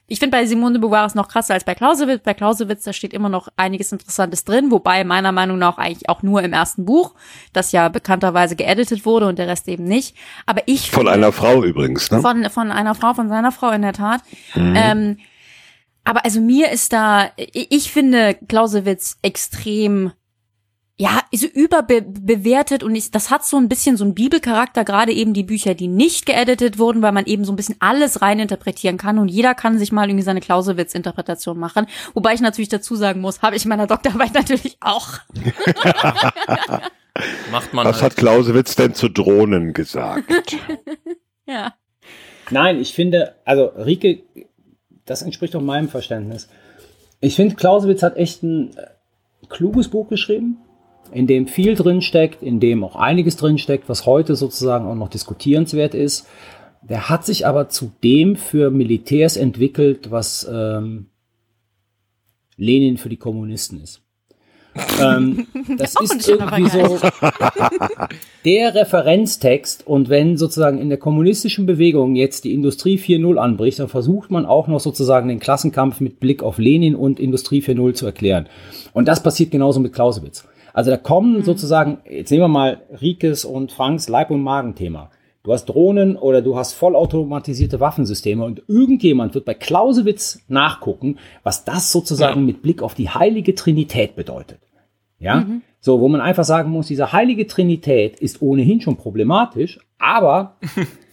[0.08, 2.24] Ich finde bei Simone de Beauvoir es noch krasser als bei Clausewitz.
[2.24, 6.24] Bei Clausewitz, da steht immer noch einiges Interessantes drin, wobei meiner Meinung nach eigentlich auch
[6.24, 7.14] nur im ersten Buch,
[7.52, 10.16] das ja bekannterweise geeditet wurde und der Rest eben nicht.
[10.46, 12.22] Aber ich Von einer Frau übrigens, ne?
[12.22, 14.22] von, von einer Frau, von seiner Frau in der Tat.
[14.56, 15.18] Ähm,
[16.06, 20.14] aber also mir ist da, ich ich finde Clausewitz extrem,
[21.00, 25.34] ja, so überbewertet und ich, das hat so ein bisschen so einen Bibelcharakter, gerade eben
[25.34, 29.20] die Bücher, die nicht geeditet wurden, weil man eben so ein bisschen alles reininterpretieren kann
[29.20, 31.86] und jeder kann sich mal irgendwie seine Clausewitz-Interpretation machen.
[32.16, 35.20] Wobei ich natürlich dazu sagen muss, habe ich in meiner Doktorarbeit natürlich auch.
[37.52, 38.14] Macht man Was halt.
[38.14, 40.26] hat Clausewitz denn zu Drohnen gesagt?
[41.50, 41.76] Ja.
[42.50, 44.24] Nein, ich finde, also Rike,
[45.06, 46.50] das entspricht auch meinem Verständnis.
[47.22, 48.88] Ich finde, Clausewitz hat echt ein äh,
[49.48, 50.58] kluges Buch geschrieben,
[51.12, 54.96] in dem viel drin steckt, in dem auch einiges drin steckt, was heute sozusagen auch
[54.96, 56.28] noch diskutierenswert ist.
[56.82, 61.08] Der hat sich aber zu dem für Militärs entwickelt, was ähm,
[62.56, 64.02] Lenin für die Kommunisten ist.
[65.02, 65.48] ähm,
[65.78, 67.00] das Auch ist irgendwie so
[68.46, 73.88] der Referenztext und wenn sozusagen in der kommunistischen Bewegung jetzt die Industrie 4.0 anbricht, dann
[73.88, 78.06] versucht man auch noch sozusagen den Klassenkampf mit Blick auf Lenin und Industrie 4.0 zu
[78.06, 78.48] erklären.
[78.94, 80.48] Und das passiert genauso mit Clausewitz.
[80.78, 85.10] Also da kommen sozusagen, jetzt nehmen wir mal Rikes und Franks Leib- und Magenthema.
[85.42, 91.66] Du hast Drohnen oder du hast vollautomatisierte Waffensysteme und irgendjemand wird bei Clausewitz nachgucken, was
[91.66, 94.60] das sozusagen mit Blick auf die heilige Trinität bedeutet.
[95.18, 95.48] Ja,
[95.80, 100.58] so, wo man einfach sagen muss, diese heilige Trinität ist ohnehin schon problematisch, aber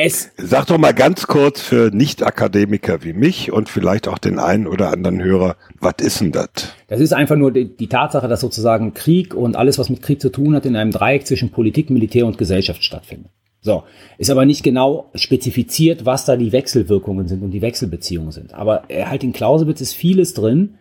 [0.00, 4.66] es, Sag doch mal ganz kurz für Nicht-Akademiker wie mich und vielleicht auch den einen
[4.66, 6.48] oder anderen Hörer, was ist denn das?
[6.88, 10.20] das ist einfach nur die, die Tatsache, dass sozusagen Krieg und alles, was mit Krieg
[10.20, 13.30] zu tun hat, in einem Dreieck zwischen Politik, Militär und Gesellschaft stattfindet.
[13.62, 13.84] So,
[14.18, 18.54] ist aber nicht genau spezifiziert, was da die Wechselwirkungen sind und die Wechselbeziehungen sind.
[18.54, 20.76] Aber äh, halt in Clausewitz ist vieles drin,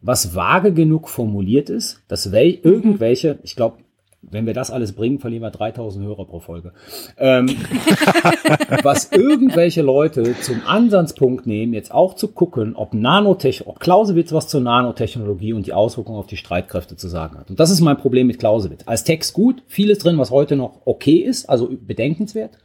[0.00, 3.78] was vage genug formuliert ist, dass wel irgendwelche, ich glaube,
[4.22, 6.72] wenn wir das alles bringen, verlieren wir 3000 Hörer pro Folge.
[7.18, 7.48] Ähm,
[8.82, 14.48] was irgendwelche Leute zum Ansatzpunkt nehmen, jetzt auch zu gucken, ob Nanotech, ob Clausewitz was
[14.48, 17.50] zur Nanotechnologie und die Auswirkungen auf die Streitkräfte zu sagen hat.
[17.50, 18.82] Und das ist mein Problem mit Clausewitz.
[18.86, 22.58] Als Text gut, vieles drin, was heute noch okay ist, also bedenkenswert.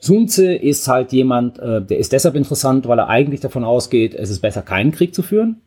[0.00, 4.30] Sunze ist halt jemand, äh, der ist deshalb interessant, weil er eigentlich davon ausgeht, es
[4.30, 5.60] ist besser, keinen Krieg zu führen.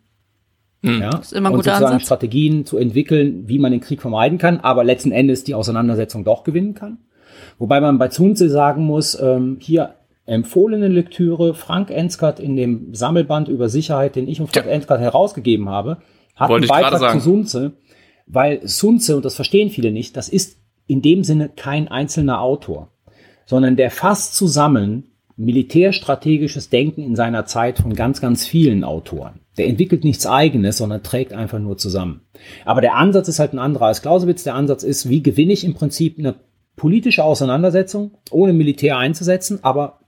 [0.83, 2.05] Ja, ist immer ein und guter sozusagen Ansatz.
[2.05, 6.43] Strategien zu entwickeln, wie man den Krieg vermeiden kann, aber letzten Endes die Auseinandersetzung doch
[6.43, 6.97] gewinnen kann.
[7.59, 13.47] Wobei man bei Zunze sagen muss, ähm, hier empfohlene Lektüre, Frank Enskert in dem Sammelband
[13.47, 15.97] über Sicherheit, den ich und Frank Enskert herausgegeben habe,
[16.35, 17.19] hat Wollte einen Beitrag sagen.
[17.19, 17.73] zu Sunze,
[18.25, 22.91] weil Sunze, und das verstehen viele nicht, das ist in dem Sinne kein einzelner Autor,
[23.45, 25.10] sondern der fasst zusammen
[25.45, 29.39] militärstrategisches Denken in seiner Zeit von ganz, ganz vielen Autoren.
[29.57, 32.21] Der entwickelt nichts eigenes, sondern trägt einfach nur zusammen.
[32.65, 34.43] Aber der Ansatz ist halt ein anderer als Clausewitz.
[34.43, 36.35] Der Ansatz ist, wie gewinne ich im Prinzip eine
[36.75, 39.99] politische Auseinandersetzung, ohne Militär einzusetzen, aber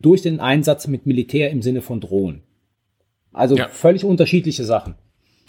[0.00, 2.42] durch den Einsatz mit Militär im Sinne von Drohen.
[3.32, 3.68] Also Ja.
[3.68, 4.94] völlig unterschiedliche Sachen.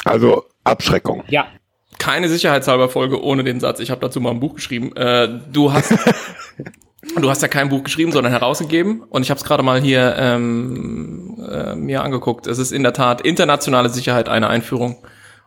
[0.06, 1.24] Also Abschreckung.
[1.30, 1.48] Ja,
[1.98, 3.80] keine sicherheitshalber Folge ohne den Satz.
[3.80, 4.96] Ich habe dazu mal ein Buch geschrieben.
[4.96, 5.94] Äh, du hast
[7.16, 9.02] du hast ja kein Buch geschrieben, sondern herausgegeben.
[9.04, 12.47] Und ich habe es gerade mal hier ähm, äh, mir angeguckt.
[12.47, 14.97] Es ist in der Tat internationale Sicherheit eine Einführung.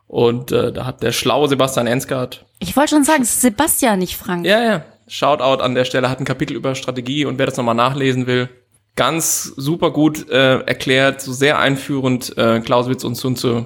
[0.07, 3.99] Und äh, da hat der schlaue Sebastian Ensgard, Ich wollte schon sagen, es ist Sebastian,
[3.99, 4.45] nicht Frank.
[4.45, 7.75] ja, ja, Shoutout an der Stelle, hat ein Kapitel über Strategie und wer das nochmal
[7.75, 8.49] nachlesen will,
[8.95, 13.65] ganz super gut äh, erklärt, so sehr einführend, äh, Clausewitz und Sun Tzu.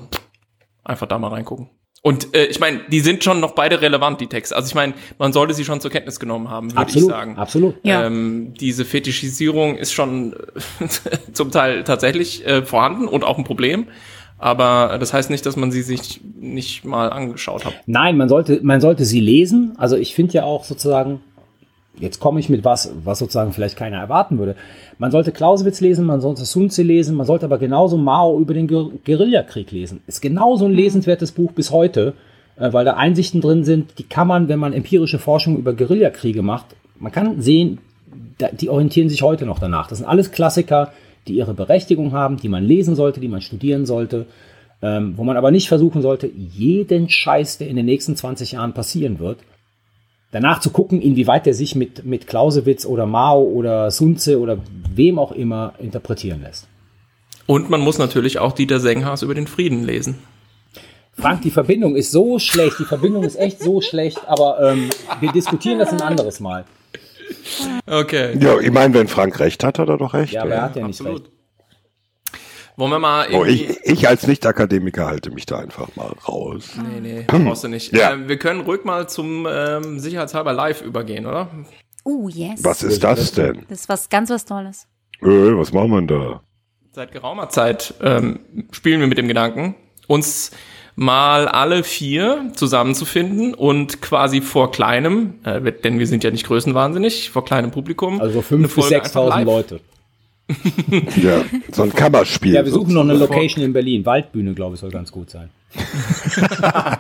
[0.83, 1.69] Einfach da mal reingucken.
[2.01, 4.55] Und äh, ich meine, die sind schon noch beide relevant, die Texte.
[4.55, 7.37] Also ich meine, man sollte sie schon zur Kenntnis genommen haben, würde ich absolut, sagen.
[7.37, 7.75] absolut.
[7.83, 8.05] Ja.
[8.05, 10.35] Ähm, diese Fetischisierung ist schon
[11.33, 13.87] zum Teil tatsächlich äh, vorhanden und auch ein Problem.
[14.41, 17.73] Aber das heißt nicht, dass man sie sich nicht mal angeschaut hat.
[17.85, 19.73] Nein, man sollte, man sollte sie lesen.
[19.77, 21.19] Also ich finde ja auch sozusagen,
[21.99, 24.55] jetzt komme ich mit was, was sozusagen vielleicht keiner erwarten würde.
[24.97, 28.53] Man sollte Clausewitz lesen, man sollte Sun Tzu lesen, man sollte aber genauso Mao über
[28.53, 30.01] den Guer- Guerillakrieg lesen.
[30.07, 32.13] Ist genauso ein lesenswertes Buch bis heute,
[32.57, 36.41] äh, weil da Einsichten drin sind, die kann man, wenn man empirische Forschung über Guerillakriege
[36.41, 36.65] macht,
[36.99, 37.79] man kann sehen,
[38.59, 39.87] die orientieren sich heute noch danach.
[39.87, 40.91] Das sind alles Klassiker,
[41.27, 44.25] die ihre Berechtigung haben, die man lesen sollte, die man studieren sollte,
[44.81, 48.73] ähm, wo man aber nicht versuchen sollte, jeden Scheiß, der in den nächsten 20 Jahren
[48.73, 49.39] passieren wird,
[50.31, 54.57] danach zu gucken, inwieweit der sich mit, mit Clausewitz oder Mao oder Sun Tzu oder
[54.93, 56.67] wem auch immer interpretieren lässt.
[57.45, 60.19] Und man muss natürlich auch Dieter Senghaus über den Frieden lesen.
[61.13, 62.79] Frank, die Verbindung ist so schlecht.
[62.79, 66.65] Die Verbindung ist echt so schlecht, aber ähm, wir diskutieren das ein anderes Mal.
[67.85, 68.37] Okay.
[68.39, 70.33] Ja, ich meine, wenn Frank recht hat, hat er doch recht.
[70.33, 71.23] Ja, aber er hat ja nicht Absolut.
[71.23, 71.31] recht.
[72.79, 73.65] Wollen wir mal Oh, irgendwie...
[73.65, 76.69] ich, ich als Nicht-Akademiker halte mich da einfach mal raus.
[76.77, 77.91] Nee, nee, brauchst du nicht.
[77.93, 78.13] Ja.
[78.13, 81.49] Ähm, wir können ruhig mal zum ähm, Sicherheitshalber live übergehen, oder?
[82.05, 82.63] Uh, yes.
[82.63, 83.65] Was ist das denn?
[83.67, 84.87] Das ist was ganz was Tolles.
[85.21, 86.41] Äh, was machen wir denn da?
[86.93, 88.39] Seit geraumer Zeit ähm,
[88.71, 89.75] spielen wir mit dem Gedanken,
[90.07, 90.51] uns
[90.95, 97.29] mal alle vier zusammenzufinden und quasi vor kleinem, äh, denn wir sind ja nicht größenwahnsinnig,
[97.29, 98.21] vor kleinem Publikum.
[98.21, 99.45] Also eine 5.000 bis Folge einfach 6.000 live.
[99.45, 99.79] Leute.
[101.21, 102.53] Ja, so ein Kammerspiel.
[102.53, 104.05] Ja, wir suchen noch eine Location in Berlin.
[104.05, 105.49] Waldbühne, glaube ich, soll ganz gut sein.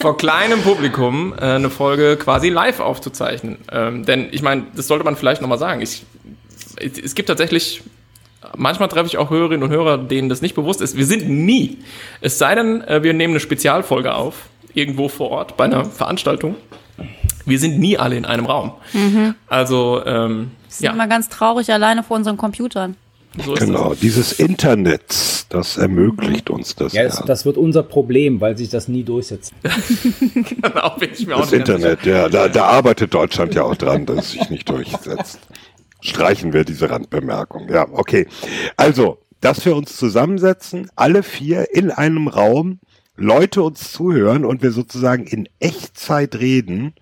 [0.00, 3.58] vor kleinem Publikum äh, eine Folge quasi live aufzuzeichnen.
[3.70, 5.82] Ähm, denn ich meine, das sollte man vielleicht nochmal sagen.
[5.82, 6.04] Ich,
[6.76, 7.82] es, es gibt tatsächlich,
[8.56, 10.96] manchmal treffe ich auch Hörerinnen und Hörer, denen das nicht bewusst ist.
[10.96, 11.78] Wir sind nie,
[12.20, 16.56] es sei denn, äh, wir nehmen eine Spezialfolge auf, irgendwo vor Ort bei einer Veranstaltung.
[17.50, 18.72] Wir sind nie alle in einem Raum.
[19.48, 22.96] Also, ähm, Wir sind ja, immer ganz traurig alleine vor unseren Computern.
[23.44, 26.92] so ist Genau, dieses Internet, das ermöglicht uns das.
[26.92, 29.52] Ja, Ja, das, das wird unser Problem, weil sich das nie durchsetzt.
[29.62, 29.74] das.
[30.32, 33.76] Genau, bin ich mir auch das ganz Internet, ja, da, da arbeitet Deutschland ja auch
[33.76, 35.40] dran, dass es sich nicht durchsetzt.
[36.00, 37.68] Streichen wir diese Randbemerkung.
[37.68, 38.26] Ja, okay.
[38.76, 42.78] Also, dass wir uns zusammensetzen, alle vier in einem Raum,
[43.16, 46.94] Leute uns zuhören und wir sozusagen in Echtzeit reden,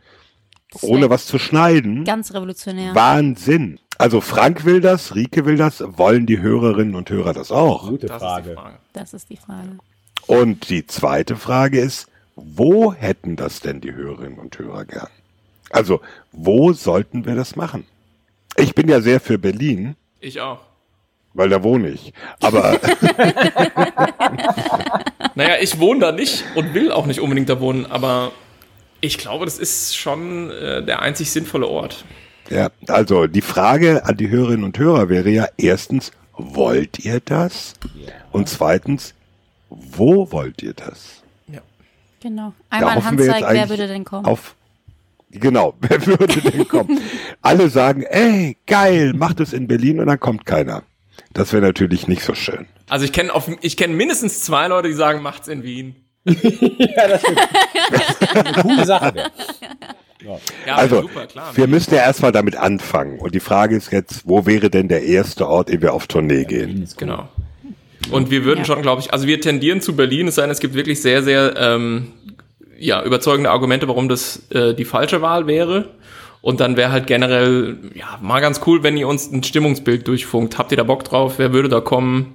[0.83, 2.05] ohne was zu schneiden.
[2.05, 2.95] Ganz revolutionär.
[2.95, 3.79] Wahnsinn.
[3.97, 7.89] Also Frank will das, Rike will das, wollen die Hörerinnen und Hörer das auch?
[7.89, 8.55] Gute Das ist die Frage.
[8.55, 8.77] Frage.
[8.93, 9.69] Das ist die Frage.
[10.27, 12.07] Und die zweite Frage ist,
[12.37, 15.09] wo hätten das denn die Hörerinnen und Hörer gern?
[15.71, 16.01] Also,
[16.33, 17.85] wo sollten wir das machen?
[18.57, 20.61] Ich bin ja sehr für Berlin, Ich auch.
[21.35, 22.13] weil da wohne ich.
[22.41, 22.79] Aber
[25.35, 28.33] Naja, ich wohne da nicht und will auch nicht unbedingt da wohnen, aber
[29.01, 32.05] ich glaube, das ist schon äh, der einzig sinnvolle Ort.
[32.51, 37.75] ja, also die Frage an die Hörerinnen und Hörer wäre ja erstens, wollt ihr das?
[38.33, 39.15] Und zweitens,
[39.69, 41.23] wo wollt ihr das?
[42.21, 42.53] Genau.
[42.71, 44.27] Da Einmal jetzt Handzeig, wer würde denn kommen?
[44.27, 44.57] Auf
[45.31, 47.01] Genau, wer würde denn kommen?
[47.43, 50.83] Alle sagen, ey, geil, macht es in Berlin und dann kommt keiner.
[51.35, 52.67] Das wäre natürlich nicht so schön.
[52.89, 55.97] Also ich kenne ich kenne mindestens zwei Leute, die sagen, macht's in Wien.
[58.35, 59.15] Eine coole Sache.
[59.15, 59.31] wär.
[60.67, 61.57] Ja, Also, super, klar.
[61.57, 63.19] wir müssen ja erstmal damit anfangen.
[63.21, 66.45] Und die Frage ist jetzt, wo wäre denn der erste Ort, in wir auf Tournee
[66.45, 66.89] gehen?
[66.97, 67.29] Genau.
[68.11, 68.65] Und wir würden Ja.
[68.65, 71.23] schon, glaube ich, also wir tendieren zu Berlin, es sei denn, es gibt wirklich sehr,
[71.23, 72.09] sehr ähm,
[72.79, 75.91] ja, überzeugende Argumente, warum das äh, die falsche Wahl wäre.
[76.41, 80.57] Und dann wäre halt generell, ja, mal ganz cool, wenn ihr uns ein Stimmungsbild durchfunkt.
[80.59, 81.35] Habt ihr da Bock drauf?
[81.39, 82.35] Wer würde da kommen?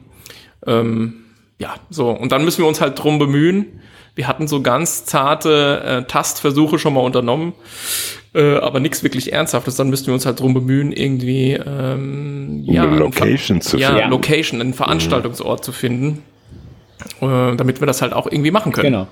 [0.68, 1.23] Ähm,
[1.64, 2.10] ja, so.
[2.10, 3.82] Und dann müssen wir uns halt drum bemühen.
[4.16, 7.54] Wir hatten so ganz zarte äh, Tastversuche schon mal unternommen,
[8.36, 9.76] äh, aber nichts wirklich Ernsthaftes.
[9.76, 13.88] Dann müssten wir uns halt drum bemühen, irgendwie ähm, Um ja, eine Location zu ja,
[13.88, 14.02] finden.
[14.02, 14.08] Ja.
[14.10, 16.22] Location, einen Veranstaltungsort zu finden,
[17.22, 18.92] äh, damit wir das halt auch irgendwie machen können.
[18.92, 19.08] Genau.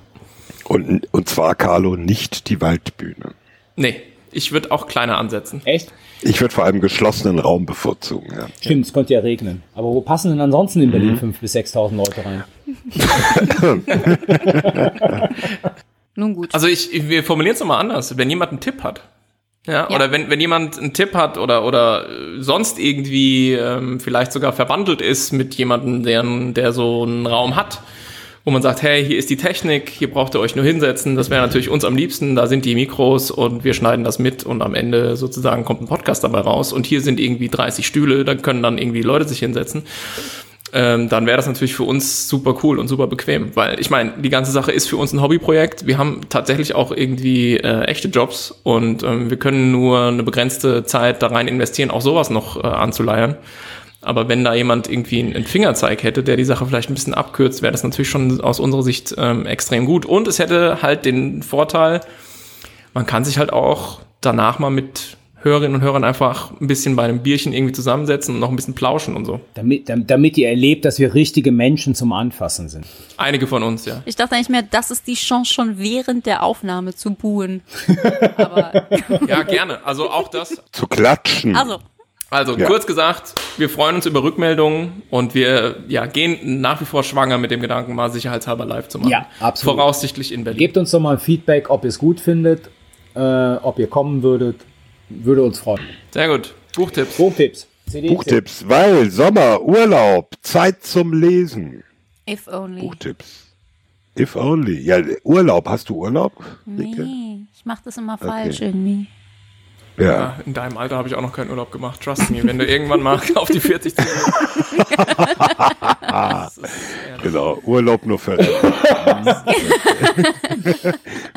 [0.66, 3.34] Und, und zwar, Carlo, nicht die Waldbühne.
[3.76, 4.02] Nee,
[4.32, 5.62] ich würde auch kleiner ansetzen.
[5.66, 5.92] Echt?
[6.22, 8.28] Ich würde vor allem geschlossenen Raum bevorzugen.
[8.36, 8.48] Ja.
[8.62, 9.64] Stimmt, es könnte ja regnen.
[9.74, 12.44] Aber wo passen denn ansonsten in Berlin 5.000 bis 6.000 Leute rein?
[16.16, 16.54] Nun gut.
[16.54, 18.18] Also ich, wir formulieren es nochmal anders.
[18.18, 19.02] Wenn jemand einen Tipp hat,
[19.66, 19.96] ja, Ja.
[19.96, 24.54] oder wenn, wenn jemand einen Tipp hat oder, oder äh, sonst irgendwie ähm, vielleicht sogar
[24.54, 26.24] verwandelt ist mit jemandem, der,
[26.54, 27.82] der so einen Raum hat,
[28.44, 31.30] wo man sagt, hey, hier ist die Technik, hier braucht ihr euch nur hinsetzen, das
[31.30, 34.62] wäre natürlich uns am liebsten, da sind die Mikros und wir schneiden das mit und
[34.62, 36.74] am Ende sozusagen kommt ein Podcast dabei raus.
[36.74, 39.84] Und hier sind irgendwie 30 Stühle, da können dann irgendwie Leute sich hinsetzen.
[40.74, 44.14] Ähm, dann wäre das natürlich für uns super cool und super bequem, weil ich meine,
[44.22, 45.86] die ganze Sache ist für uns ein Hobbyprojekt.
[45.86, 50.86] Wir haben tatsächlich auch irgendwie äh, echte Jobs und ähm, wir können nur eine begrenzte
[50.86, 53.36] Zeit da rein investieren, auch sowas noch äh, anzuleiern.
[54.02, 57.62] Aber wenn da jemand irgendwie einen Fingerzeig hätte, der die Sache vielleicht ein bisschen abkürzt,
[57.62, 60.06] wäre das natürlich schon aus unserer Sicht ähm, extrem gut.
[60.06, 62.02] Und es hätte halt den Vorteil,
[62.94, 67.04] man kann sich halt auch danach mal mit Hörerinnen und Hörern einfach ein bisschen bei
[67.04, 69.40] einem Bierchen irgendwie zusammensetzen und noch ein bisschen plauschen und so.
[69.56, 72.86] Damit, dam- damit ihr erlebt, dass wir richtige Menschen zum Anfassen sind.
[73.18, 74.04] Einige von uns, ja.
[74.06, 77.62] Ich dachte eigentlich mehr, das ist die Chance, schon während der Aufnahme zu buhen.
[78.38, 78.86] Aber,
[79.28, 79.80] Ja, gerne.
[79.84, 80.62] Also auch das.
[80.72, 81.56] Zu klatschen.
[81.56, 81.80] also,
[82.32, 82.66] Also Ja.
[82.66, 87.38] kurz gesagt, wir freuen uns über Rückmeldungen und wir ja, gehen nach wie vor schwanger
[87.38, 89.10] mit dem Gedanken, mal sicherheitshalber live zu machen.
[89.12, 89.76] Ja, absolut.
[89.76, 90.58] Voraussichtlich in Berlin.
[90.60, 92.70] Gebt uns doch mal ein Feedback, ob ihr es gut findet,
[93.16, 94.62] äh, ob ihr kommen würdet.
[95.10, 95.84] Würde uns freuen.
[96.12, 96.54] Sehr gut.
[96.74, 97.18] Buchtipps.
[97.18, 97.68] Buchtipps.
[97.90, 101.84] CD Buchtipps, weil Sommer, Urlaub, Zeit zum Lesen.
[102.30, 102.80] if only.
[102.80, 103.48] Buchtipps.
[104.18, 104.80] If only.
[104.80, 105.68] Ja, Urlaub.
[105.68, 106.32] Hast du Urlaub?
[106.66, 109.08] Nee, ich mache das immer falsch irgendwie.
[110.02, 110.12] Ja.
[110.12, 112.02] Ja, in deinem Alter habe ich auch noch keinen Urlaub gemacht.
[112.02, 114.04] Trust me, wenn du irgendwann mal auf die 40 zu
[117.24, 118.38] Genau, Urlaub nur für.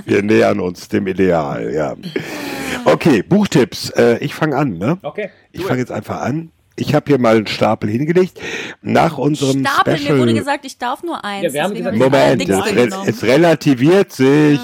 [0.06, 1.94] Wir nähern uns dem Ideal, ja.
[2.86, 3.90] Okay, Buchtipps.
[3.90, 4.98] Äh, ich fange an, ne?
[5.02, 5.30] Okay.
[5.52, 6.50] Ich fange jetzt einfach an.
[6.76, 8.40] Ich habe hier mal einen Stapel hingelegt.
[8.82, 10.14] Nach unserem Stapel, Special.
[10.14, 11.44] mir wurde gesagt, ich darf nur eins.
[11.44, 14.58] Ja, wir haben gesagt, Moment, es, es relativiert sich.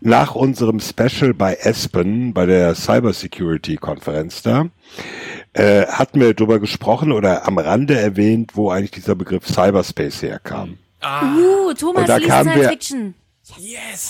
[0.00, 4.66] Nach unserem Special bei Aspen, bei der Cybersecurity-Konferenz da,
[5.54, 10.78] äh, hatten wir darüber gesprochen oder am Rande erwähnt, wo eigentlich dieser Begriff Cyberspace herkam.
[11.02, 13.14] Uh, Thomas Und da liest Science wir- Fiction.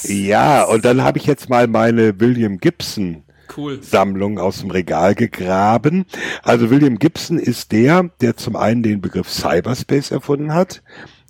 [0.05, 3.23] Ja, und dann habe ich jetzt mal meine William Gibson
[3.57, 3.83] Cool.
[3.83, 6.07] Sammlung aus dem Regal gegraben.
[6.43, 10.83] Also William Gibson ist der, der zum einen den Begriff Cyberspace erfunden hat,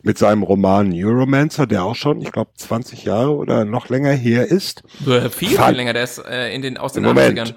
[0.02, 4.46] mit seinem Roman Neuromancer, der auch schon, ich glaube, 20 Jahre oder noch länger her
[4.46, 4.82] ist.
[5.04, 5.92] Viel, viel länger.
[5.92, 7.38] Der ist äh, in den, aus den Moment.
[7.38, 7.54] 80ern.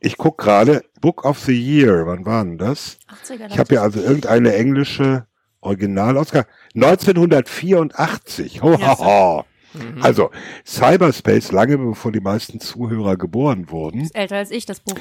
[0.00, 2.98] Ich guck gerade, Book of the Year, wann war denn das?
[3.26, 5.26] 80er, Ich habe hier also irgendeine englische
[5.60, 6.46] Originalausgabe.
[6.74, 8.62] 1984.
[8.62, 9.44] Ho, ho, ho.
[9.74, 10.02] Mhm.
[10.02, 10.30] Also,
[10.66, 14.00] Cyberspace lange bevor die meisten Zuhörer geboren wurden.
[14.02, 14.94] ist älter als ich, das Buch.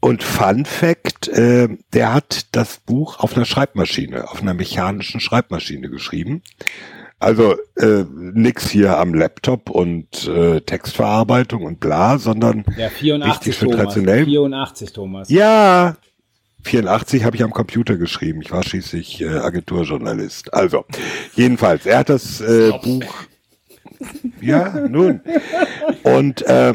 [0.00, 5.90] Und Fun Fact, äh, der hat das Buch auf einer Schreibmaschine, auf einer mechanischen Schreibmaschine
[5.90, 6.42] geschrieben.
[7.18, 13.56] Also äh, nix hier am Laptop und äh, Textverarbeitung und bla, sondern Ja, 84 Richtig
[13.56, 13.82] schön Thomas.
[13.94, 14.24] traditionell.
[14.24, 15.28] 84 Thomas.
[15.28, 15.96] ja,
[16.62, 18.40] 84 habe ich am Computer geschrieben.
[18.40, 20.54] Ich war schließlich äh, Agenturjournalist.
[20.54, 20.86] Also,
[21.34, 23.04] jedenfalls, er hat das äh, Buch.
[24.40, 25.20] Ja, nun.
[26.02, 26.74] Und äh,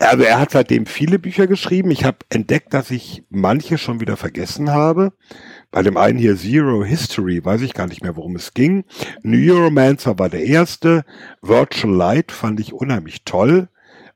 [0.00, 1.90] also er hat seitdem viele Bücher geschrieben.
[1.90, 5.12] Ich habe entdeckt, dass ich manche schon wieder vergessen habe.
[5.70, 8.84] Bei dem einen hier Zero History, weiß ich gar nicht mehr, worum es ging.
[9.22, 11.04] Neuromancer war der erste.
[11.42, 13.68] Virtual Light fand ich unheimlich toll.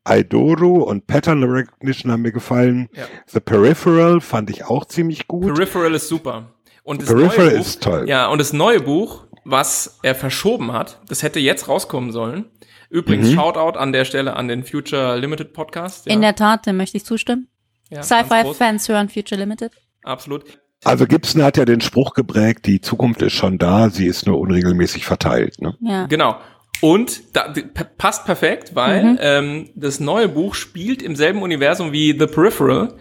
[0.09, 2.89] Idoro und Pattern Recognition haben mir gefallen.
[2.95, 3.05] Ja.
[3.27, 5.55] The Peripheral fand ich auch ziemlich gut.
[5.55, 6.53] Peripheral ist super.
[6.85, 8.09] Und das Peripheral neue Buch, ist toll.
[8.09, 12.47] Ja, und das neue Buch, was er verschoben hat, das hätte jetzt rauskommen sollen.
[12.91, 13.35] Übrigens, Mhm.
[13.37, 16.07] Shoutout an der Stelle an den Future Limited Podcast.
[16.07, 17.49] Ja, In der Tat, dem möchte ich zustimmen.
[17.91, 18.03] ja.
[18.03, 19.73] Sci-Fi-Fans hören Future Limited.
[20.03, 20.45] Absolut.
[20.85, 24.39] Also Gibson hat ja den Spruch geprägt, die Zukunft ist schon da, sie ist nur
[24.41, 25.61] unregelmäßig verteilt.
[25.61, 25.77] Ne?
[25.81, 26.07] Ja.
[26.07, 26.37] Genau.
[26.81, 27.53] Und da,
[27.97, 29.19] passt perfekt, weil Mhm.
[29.21, 32.95] ähm, das neue Buch spielt im selben Universum wie The Peripheral.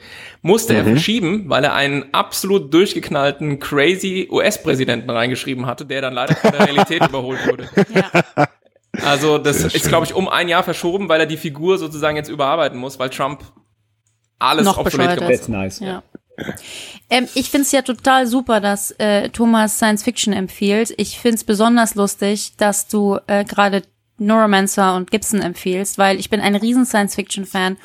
[0.43, 0.79] Musste Mhm.
[0.79, 6.51] er verschieben, weil er einen absolut durchgeknallten, crazy US-Präsidenten reingeschrieben hatte, der dann leider von
[6.51, 7.69] der Realität überholt wurde.
[7.93, 8.47] Ja.
[9.03, 12.17] Also das Sehr ist, glaube ich, um ein Jahr verschoben, weil er die Figur sozusagen
[12.17, 13.43] jetzt überarbeiten muss, weil Trump
[14.39, 15.39] alles Noch obsolet gemacht ist.
[15.41, 15.79] That's nice.
[15.79, 16.03] Ja.
[17.09, 20.93] Ähm, ich finde es ja total super, dass äh, Thomas Science Fiction empfiehlt.
[20.97, 23.83] Ich finde es besonders lustig, dass du äh, gerade
[24.17, 27.77] Neuromancer und Gibson empfiehlst, weil ich bin ein riesen Science Fiction Fan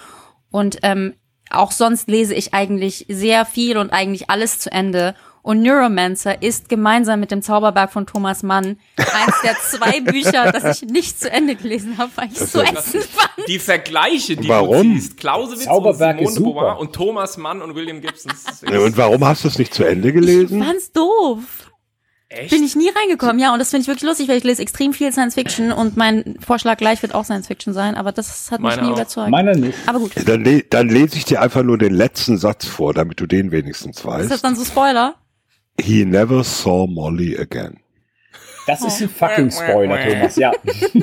[0.50, 1.14] und ähm,
[1.50, 5.14] auch sonst lese ich eigentlich sehr viel und eigentlich alles zu Ende.
[5.42, 10.82] Und Neuromancer ist gemeinsam mit dem Zauberberg von Thomas Mann eins der zwei Bücher, das
[10.82, 13.46] ich nicht zu Ende gelesen habe, weil ich es so ätzend fand.
[13.46, 14.94] Die Vergleiche, die Warum?
[14.94, 16.80] du ziehst, Clausewitz Zauberberg und ist Simone de Beauvoir super.
[16.80, 18.32] und Thomas Mann und William Gibson.
[18.68, 20.64] Und warum hast du es nicht zu Ende Ich gelesen?
[20.64, 21.70] fand's doof.
[22.28, 22.50] Echt?
[22.50, 24.92] Bin ich nie reingekommen, ja, und das finde ich wirklich lustig, weil ich lese extrem
[24.92, 28.60] viel Science Fiction und mein Vorschlag gleich wird auch Science Fiction sein, aber das hat
[28.60, 28.96] mich Meine nie auch.
[28.96, 29.30] überzeugt.
[29.30, 29.78] Meiner nicht.
[29.86, 30.12] aber gut.
[30.26, 33.50] Dann, le dann lese ich dir einfach nur den letzten Satz vor, damit du den
[33.52, 34.44] wenigstens Ist das weißt.
[34.44, 35.14] dann so Spoiler?
[35.80, 37.78] He never saw Molly again.
[38.66, 40.34] Das ist ein fucking Spoiler, Thomas.
[40.36, 40.50] Ja.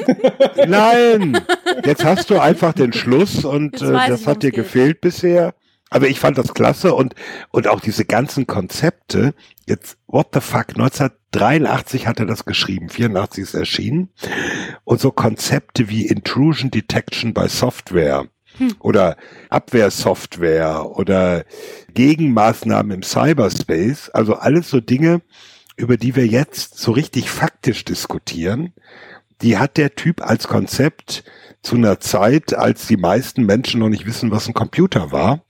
[0.68, 1.40] Nein!
[1.86, 4.56] Jetzt hast du einfach den Schluss und äh, das ich, hat dir geht.
[4.56, 5.54] gefehlt bisher.
[5.90, 7.14] Aber ich fand das klasse und,
[7.52, 9.34] und auch diese ganzen Konzepte.
[9.68, 14.09] Jetzt, what the fuck, 1983 hat er das geschrieben, 84 ist erschienen.
[14.84, 18.26] Und so Konzepte wie Intrusion Detection bei Software
[18.80, 19.18] oder
[19.49, 21.45] Abwehrsoftware oder
[21.93, 24.09] Gegenmaßnahmen im Cyberspace.
[24.09, 25.22] Also alles so Dinge,
[25.76, 28.74] über die wir jetzt so richtig faktisch diskutieren
[29.41, 31.24] die hat der Typ als Konzept
[31.64, 35.43] zu einer Zeit, als die meisten Menschen noch nicht wissen, was ein Computer war,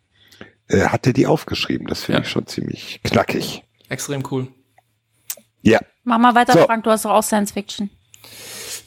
[0.68, 1.86] äh, hat er die aufgeschrieben.
[1.86, 2.24] Das finde Ja.
[2.26, 3.64] ich schon ziemlich knackig.
[3.94, 4.48] Extrem cool.
[5.62, 6.66] Ja, Mach mal weiter, So.
[6.66, 7.90] Frank, du hast doch auch Science Fiction.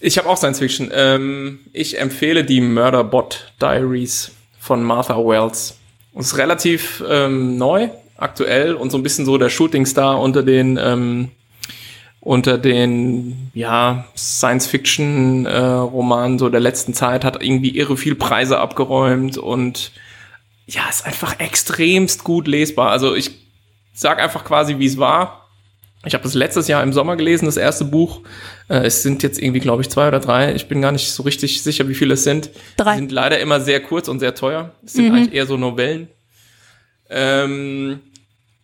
[0.00, 0.90] Ich habe auch Science Fiction.
[0.92, 5.78] Ähm, ich empfehle die Murderbot Diaries von Martha Wells.
[6.18, 10.42] Es ist relativ ähm, neu, aktuell und so ein bisschen so der Shooting Star unter
[10.42, 11.30] den ähm,
[12.20, 18.16] unter den ja Science Fiction äh, Romanen so der letzten Zeit hat irgendwie irre viel
[18.16, 19.92] Preise abgeräumt und
[20.66, 22.90] ja ist einfach extremst gut lesbar.
[22.90, 23.45] Also ich
[23.96, 25.48] sag einfach quasi wie es war.
[26.04, 28.20] Ich habe das letztes Jahr im Sommer gelesen, das erste Buch.
[28.68, 30.54] Äh, es sind jetzt irgendwie, glaube ich, zwei oder drei.
[30.54, 32.50] Ich bin gar nicht so richtig sicher, wie viele es sind.
[32.76, 32.92] Drei.
[32.92, 34.72] Die sind leider immer sehr kurz und sehr teuer.
[34.84, 36.08] Es sind eigentlich eher so Novellen.
[37.10, 38.00] Ähm,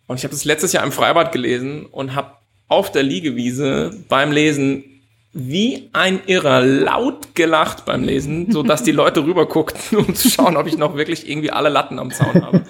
[0.07, 2.31] und ich habe das letztes Jahr im Freibad gelesen und habe
[2.69, 4.92] auf der Liegewiese beim Lesen
[5.33, 10.29] wie ein Irrer laut gelacht beim Lesen, so dass die Leute rüber guckten, um zu
[10.29, 12.63] schauen, ob ich noch wirklich irgendwie alle Latten am Zaun habe.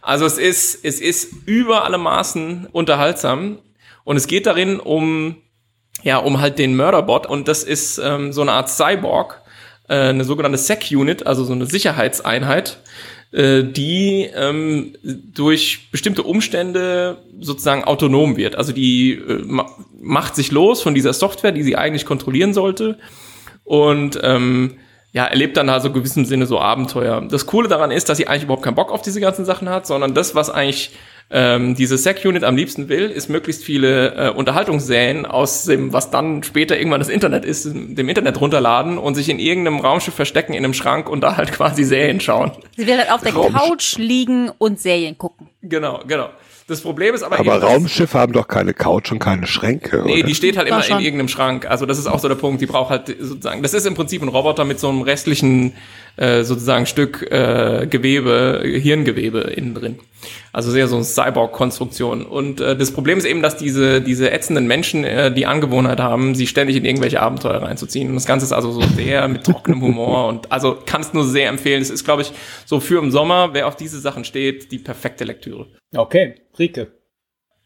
[0.00, 3.58] Also es ist, es ist über alle Maßen unterhaltsam.
[4.04, 5.36] Und es geht darin um,
[6.02, 9.40] ja, um halt den Murderbot und das ist ähm, so eine Art Cyborg,
[9.88, 12.78] äh, eine sogenannte Sec-Unit, also so eine Sicherheitseinheit,
[13.64, 18.54] die ähm, durch bestimmte Umstände sozusagen autonom wird.
[18.54, 19.66] Also die äh, ma
[20.00, 22.98] macht sich los von dieser Software, die sie eigentlich kontrollieren sollte
[23.64, 24.76] und ähm,
[25.14, 27.22] ja, erlebt dann also in gewissem Sinne so Abenteuer.
[27.30, 29.86] Das Coole daran ist, dass sie eigentlich überhaupt keinen Bock auf diese ganzen Sachen hat,
[29.86, 30.90] sondern das, was eigentlich
[31.30, 36.42] ähm, diese Sec-Unit am liebsten will, ist möglichst viele äh, Unterhaltungsserien aus dem, was dann
[36.42, 40.64] später irgendwann das Internet ist, dem Internet runterladen und sich in irgendeinem Raumschiff verstecken in
[40.64, 42.50] einem Schrank und da halt quasi Serien schauen.
[42.76, 45.48] Sie will halt auf der Couch liegen und Serien gucken.
[45.62, 46.30] Genau, genau.
[46.66, 50.02] Das Problem ist aber, Aber Raumschiffe haben doch keine Couch und keine Schränke.
[50.04, 50.26] Nee, oder?
[50.26, 51.66] die steht halt immer in irgendeinem Schrank.
[51.66, 52.62] Also das ist auch so der Punkt.
[52.62, 55.74] Die braucht halt sozusagen, das ist im Prinzip ein Roboter mit so einem restlichen
[56.16, 59.98] äh, sozusagen Stück äh, Gewebe, Hirngewebe innen drin.
[60.52, 62.24] Also sehr so eine Cyborg-Konstruktion.
[62.24, 66.34] Und äh, das Problem ist eben, dass diese diese ätzenden Menschen äh, die Angewohnheit haben,
[66.34, 68.08] sie ständig in irgendwelche Abenteuer reinzuziehen.
[68.08, 71.24] Und das Ganze ist also so sehr mit trockenem Humor und also kann es nur
[71.24, 71.82] sehr empfehlen.
[71.82, 72.32] Es ist, glaube ich,
[72.64, 75.66] so für im Sommer, wer auf diese Sachen steht, die perfekte Lektüre.
[75.94, 76.92] Okay, Rike.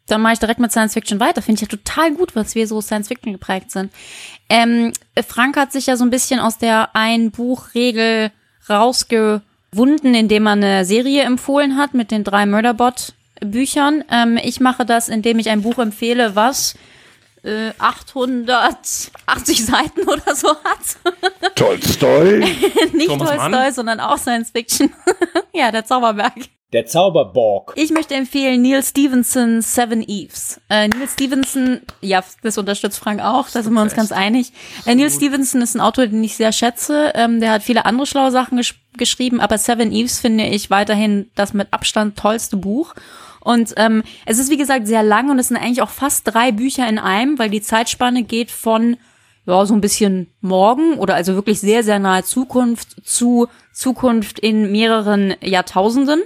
[0.08, 1.42] Dann mache ich direkt mit Science Fiction weiter.
[1.42, 3.92] Finde ich ja total gut, was wir so Science Fiction geprägt sind.
[4.48, 4.92] Ähm,
[5.26, 8.30] Frank hat sich ja so ein bisschen aus der Ein-Buch-Regel
[8.68, 14.04] rausgewunden, indem er eine Serie empfohlen hat mit den drei Murderbot-Büchern.
[14.10, 16.74] Ähm, ich mache das, indem ich ein Buch empfehle, was
[17.42, 21.54] äh, 880 Seiten oder so hat.
[21.54, 22.38] Tolstoi.
[22.92, 23.72] Nicht Thomas Tolstoi, Mann?
[23.72, 24.92] sondern auch Science Fiction.
[25.54, 26.34] ja, der Zauberberg.
[26.74, 27.72] Der Zauberborg.
[27.76, 30.60] Ich möchte empfehlen Neil Stevenson Seven Eves.
[30.68, 34.52] Äh, Neil Stevenson, ja, das unterstützt Frank auch, da sind wir uns ganz einig.
[34.84, 37.12] Äh, Neil Stevenson ist ein Autor, den ich sehr schätze.
[37.14, 41.30] Ähm, der hat viele andere schlaue Sachen gesch geschrieben, aber Seven Eves finde ich weiterhin
[41.36, 42.94] das mit Abstand tollste Buch.
[43.40, 46.50] Und ähm, es ist wie gesagt sehr lang und es sind eigentlich auch fast drei
[46.50, 48.96] Bücher in einem, weil die Zeitspanne geht von
[49.46, 54.70] ja, so ein bisschen morgen oder also wirklich sehr, sehr nahe Zukunft zu Zukunft in
[54.72, 56.22] mehreren Jahrtausenden.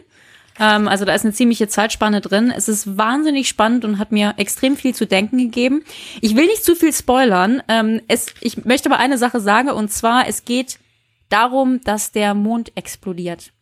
[0.59, 2.53] Ähm, also da ist eine ziemliche Zeitspanne drin.
[2.55, 5.85] Es ist wahnsinnig spannend und hat mir extrem viel zu denken gegeben.
[6.21, 7.63] Ich will nicht zu viel spoilern.
[7.69, 10.79] Ähm, es, ich möchte aber eine Sache sagen und zwar, es geht
[11.29, 13.53] darum, dass der Mond explodiert.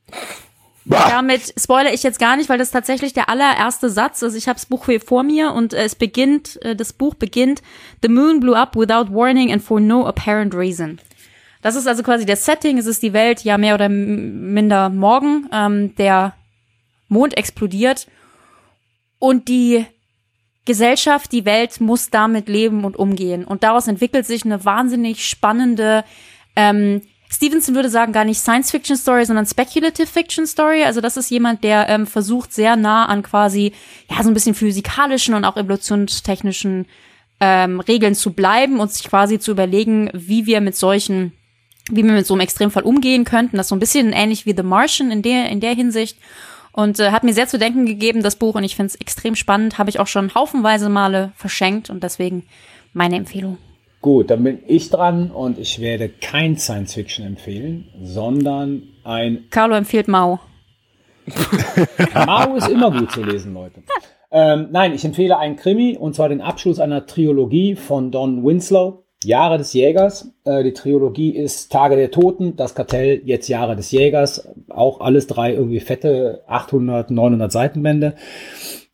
[0.86, 4.34] Damit spoilere ich jetzt gar nicht, weil das tatsächlich der allererste Satz ist.
[4.34, 7.62] Ich habe das Buch hier vor mir und äh, es beginnt, äh, das Buch beginnt,
[8.02, 10.98] The moon blew up without warning and for no apparent reason.
[11.62, 15.48] Das ist also quasi das Setting, es ist die Welt, ja mehr oder minder morgen.
[15.52, 16.34] Ähm, der
[17.10, 18.06] Mond explodiert
[19.18, 19.84] und die
[20.64, 23.44] Gesellschaft, die Welt muss damit leben und umgehen.
[23.44, 26.04] Und daraus entwickelt sich eine wahnsinnig spannende,
[26.56, 27.02] ähm,
[27.32, 30.82] Stevenson würde sagen, gar nicht Science-Fiction-Story, sondern Speculative-Fiction-Story.
[30.82, 33.72] Also das ist jemand, der ähm, versucht, sehr nah an quasi,
[34.10, 36.86] ja, so ein bisschen physikalischen und auch evolutionstechnischen
[37.38, 41.32] ähm, Regeln zu bleiben und sich quasi zu überlegen, wie wir mit solchen,
[41.88, 43.56] wie wir mit so einem Extremfall umgehen könnten.
[43.56, 46.18] Das ist so ein bisschen ähnlich wie The Martian in der, in der Hinsicht.
[46.72, 49.34] Und äh, hat mir sehr zu denken gegeben, das Buch, und ich finde es extrem
[49.34, 52.44] spannend, habe ich auch schon haufenweise Male verschenkt und deswegen
[52.92, 53.58] meine Empfehlung.
[54.00, 59.74] Gut, dann bin ich dran und ich werde kein Science Fiction empfehlen, sondern ein Carlo
[59.74, 60.40] empfiehlt Mao.
[62.14, 63.82] Mao ist immer gut zu lesen, Leute.
[64.30, 69.04] Ähm, nein, ich empfehle einen Krimi und zwar den Abschluss einer Trilogie von Don Winslow,
[69.24, 70.32] Jahre des Jägers.
[70.44, 74.48] Äh, die Trilogie ist Tage der Toten, das Kartell, jetzt Jahre des Jägers.
[74.68, 78.14] Auch alles drei irgendwie fette 800, 900 Seitenbände.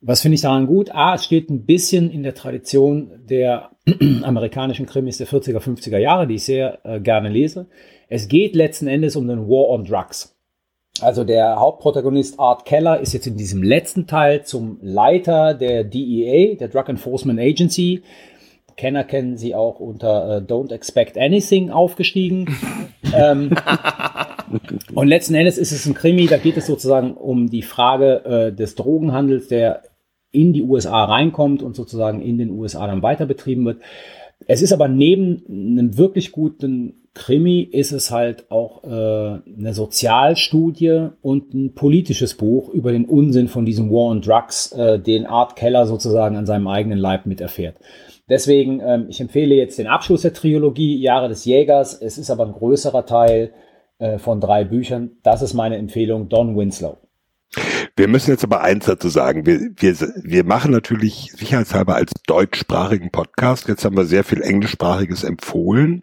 [0.01, 0.95] Was finde ich daran gut?
[0.95, 3.71] A, es steht ein bisschen in der Tradition der
[4.23, 7.67] amerikanischen Krimis der 40er, 50er Jahre, die ich sehr äh, gerne lese.
[8.09, 10.37] Es geht letzten Endes um den War on Drugs.
[11.01, 16.55] Also der Hauptprotagonist Art Keller ist jetzt in diesem letzten Teil zum Leiter der DEA,
[16.55, 18.03] der Drug Enforcement Agency.
[18.77, 22.55] Kenner kennen sie auch unter äh, Don't Expect Anything aufgestiegen.
[23.15, 23.51] ähm,
[24.95, 28.53] und letzten Endes ist es ein Krimi, da geht es sozusagen um die Frage äh,
[28.53, 29.83] des Drogenhandels, der
[30.31, 33.81] in die USA reinkommt und sozusagen in den USA dann weiter betrieben wird.
[34.47, 41.09] Es ist aber neben einem wirklich guten Krimi ist es halt auch äh, eine Sozialstudie
[41.23, 45.57] und ein politisches Buch über den Unsinn von diesem War on Drugs, äh, den Art
[45.57, 47.77] Keller sozusagen an seinem eigenen Leib miterfährt.
[48.29, 52.01] Deswegen, ähm, ich empfehle jetzt den Abschluss der Trilogie Jahre des Jägers.
[52.01, 53.53] Es ist aber ein größerer Teil
[53.99, 55.13] äh, von drei Büchern.
[55.23, 56.99] Das ist meine Empfehlung, Don Winslow.
[57.95, 59.47] Wir müssen jetzt aber eins dazu sagen.
[59.47, 63.69] Wir, wir, wir machen natürlich sicherheitshalber als deutschsprachigen Podcast.
[63.69, 66.03] Jetzt haben wir sehr viel englischsprachiges empfohlen.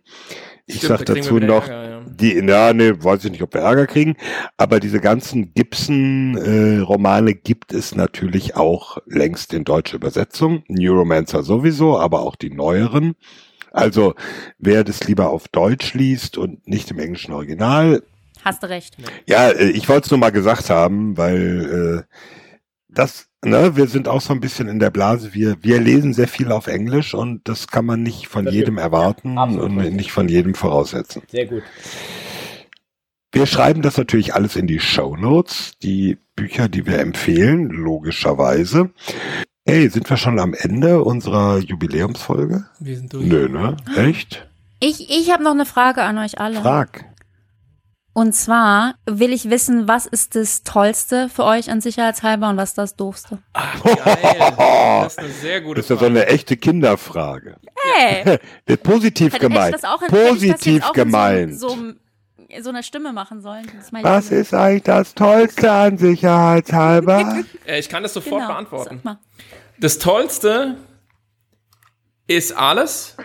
[0.65, 2.01] Ich Stimmt, sag dazu noch, Ärger, ja.
[2.09, 4.15] die, na, ne, weiß ich nicht, ob wir Ärger kriegen,
[4.55, 10.63] aber diese ganzen Gibson-Romane gibt es natürlich auch längst in deutscher Übersetzung.
[10.69, 13.15] Neuromancer sowieso, aber auch die neueren.
[13.71, 14.13] Also,
[14.57, 18.01] wer das lieber auf Deutsch liest und nicht im englischen Original,
[18.43, 18.97] Hast du recht.
[19.25, 22.15] ja, äh, ich wollte es nur mal gesagt haben, weil äh,
[22.93, 25.33] das, ne, wir sind auch so ein bisschen in der Blase.
[25.33, 28.77] Wir, wir lesen sehr viel auf Englisch und das kann man nicht von Das jedem
[28.77, 31.23] erwarten Ja, absolut und nicht von jedem voraussetzen.
[31.29, 31.63] Sehr gut.
[33.31, 38.91] Wir schreiben das natürlich alles in die Show Notes, die Bücher, die wir empfehlen, logischerweise.
[39.65, 42.65] Hey, sind wir schon am Ende unserer Jubiläumsfolge?
[42.79, 43.25] Wir sind durch.
[43.25, 43.77] Nö, ne?
[43.95, 44.47] Echt?
[44.79, 46.59] Ich, ich habe noch eine Frage an euch alle.
[46.59, 47.05] Frag.
[48.15, 52.69] Und zwar will ich wissen, was ist das Tollste für euch an Sicherheitshalber und was
[52.69, 53.39] ist das Doofste?
[53.83, 54.53] Geil.
[54.55, 56.11] Das ist eine sehr gute Das ist ja so Frage.
[56.19, 57.57] eine echte Kinderfrage.
[57.95, 58.37] Hey!
[58.67, 59.77] Wird positiv gemeint.
[60.09, 61.59] Positiv jetzt auch in gemeint.
[61.59, 61.75] So, so,
[62.61, 63.65] so einer Stimme machen sollen.
[63.75, 64.41] Das ist meine Was Stimme.
[64.41, 67.43] ist eigentlich das Tollste an Sicherheitshalber?
[67.65, 69.01] Äh, ich kann das sofort Genau, beantworten.
[69.79, 70.77] Das Tollste
[72.27, 73.15] ist alles.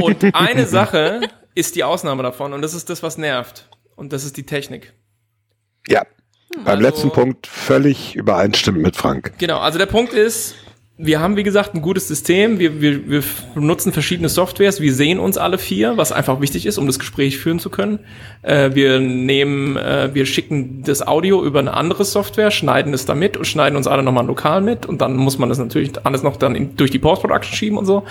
[0.00, 2.52] Und eine Sache ist die Ausnahme davon.
[2.52, 3.68] Und das ist das, was nervt.
[3.96, 4.92] Und das ist die Technik.
[5.88, 6.02] ja,
[6.56, 9.34] beim Also- letzten Punkt völlig übereinstimmend mit Frank.
[9.38, 10.54] Genau, also der Punkt ist,
[10.96, 12.60] wir haben, wie gesagt, ein gutes System.
[12.60, 13.22] Wir, wir, wir
[13.56, 14.80] nutzen verschiedene Softwares.
[14.80, 17.98] Wir sehen uns alle vier, was einfach wichtig ist, um das Gespräch führen zu können.
[18.42, 23.36] Äh, wir nehmen, äh, wir schicken das Audio über eine andere Software, schneiden es damit
[23.36, 24.86] und schneiden uns alle nochmal lokal mit.
[24.86, 27.86] Und dann muss man das natürlich alles noch dann in, durch die Post-Production schieben und
[27.86, 28.04] so.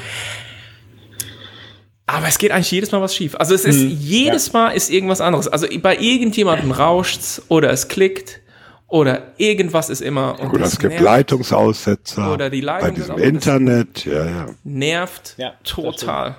[2.14, 3.36] Aber es geht eigentlich jedes Mal was schief.
[3.36, 5.48] Also es ist, jedes Mal ist irgendwas anderes.
[5.48, 8.40] Also bei irgendjemandem rauscht's oder es klickt
[8.88, 10.40] oder irgendwas ist immer.
[10.40, 12.32] Und Oder das es gibt nervt Leitungsaussetzer.
[12.34, 14.06] Oder die bei Leitung diesem ist auch- Internet.
[14.06, 14.46] Ja, ja.
[14.64, 16.36] nervt Ja, total.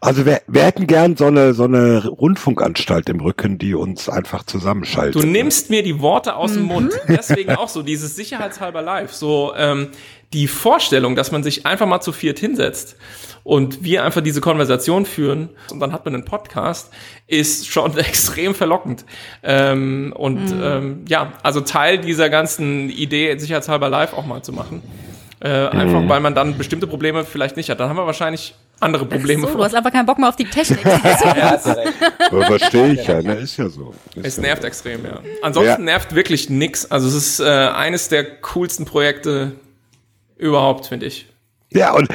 [0.00, 4.44] Also wir, wir hätten gern so eine, so eine Rundfunkanstalt im Rücken, die uns einfach
[4.44, 5.22] zusammenschaltet.
[5.22, 6.92] Du nimmst mir die Worte aus dem Mund.
[7.08, 9.12] Deswegen auch so dieses sicherheitshalber live.
[9.12, 9.88] So ähm,
[10.34, 12.96] die Vorstellung, dass man sich einfach mal zu viert hinsetzt
[13.44, 16.92] und wir einfach diese Konversation führen und dann hat man einen Podcast,
[17.26, 19.04] ist schon extrem verlockend.
[19.42, 24.82] Ähm, und ähm, ja, also Teil dieser ganzen Idee, sicherheitshalber live auch mal zu machen.
[25.40, 27.78] Äh, einfach weil man dann bestimmte Probleme vielleicht nicht hat.
[27.78, 29.46] Dann haben wir wahrscheinlich andere Probleme.
[29.46, 30.80] So, du hast einfach keinen Bock mehr auf die Technik.
[30.84, 31.58] Ja.
[32.32, 33.34] Ja, Verstehe ich ja, ne?
[33.34, 33.94] Ist ja so.
[34.14, 34.68] Ist Es ja nervt so.
[34.68, 35.20] extrem, ja.
[35.42, 35.78] Ansonsten Ja.
[35.78, 36.90] nervt wirklich nix.
[36.90, 39.52] Also es ist äh, eines der coolsten Projekte
[40.36, 41.26] überhaupt, finde ich.
[41.72, 42.08] Ja, und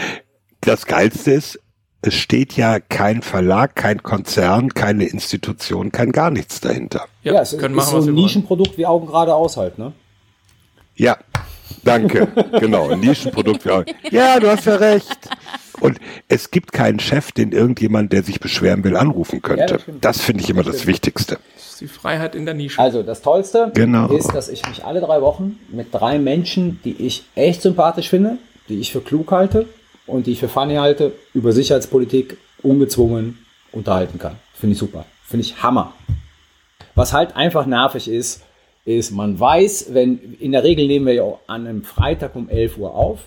[0.61, 1.59] das Geilste ist,
[2.01, 7.05] es steht ja kein Verlag, kein Konzern, keine Institution, kein gar nichts dahinter.
[7.23, 8.13] Ja, Ja, es ist, können ist machen, so ein.
[8.13, 9.91] Nischenprodukt wie Augen gerade aushalt, ne?
[10.95, 11.17] Ja,
[11.83, 12.27] danke.
[12.59, 13.65] genau, ein Nischenprodukt.
[13.65, 13.83] Ja.
[14.11, 15.17] ja, du hast ja recht.
[15.81, 15.97] Und
[16.27, 19.73] es gibt keinen Chef, den irgendjemand, der sich beschweren will, anrufen Ja, könnte.
[19.73, 20.05] das stimmt.
[20.05, 21.39] das finde ich immer das Wichtigste.
[21.55, 22.81] Das ist die Freiheit in der Nische.
[22.81, 24.07] Also das Tollste Genau.
[24.07, 28.37] ist, dass ich mich alle drei Wochen mit drei Menschen, die ich echt sympathisch finde,
[28.67, 29.67] die ich für klug halte
[30.05, 33.37] und die ich für funny halte, über Sicherheitspolitik ungezwungen
[33.71, 34.35] unterhalten kann.
[34.53, 35.05] Finde ich super.
[35.25, 35.93] Finde ich Hammer.
[36.95, 38.41] Was halt einfach nervig ist,
[38.97, 42.49] ist, man weiß, wenn, in der Regel nehmen wir ja auch an einem Freitag um
[42.49, 43.19] 11 Uhr auf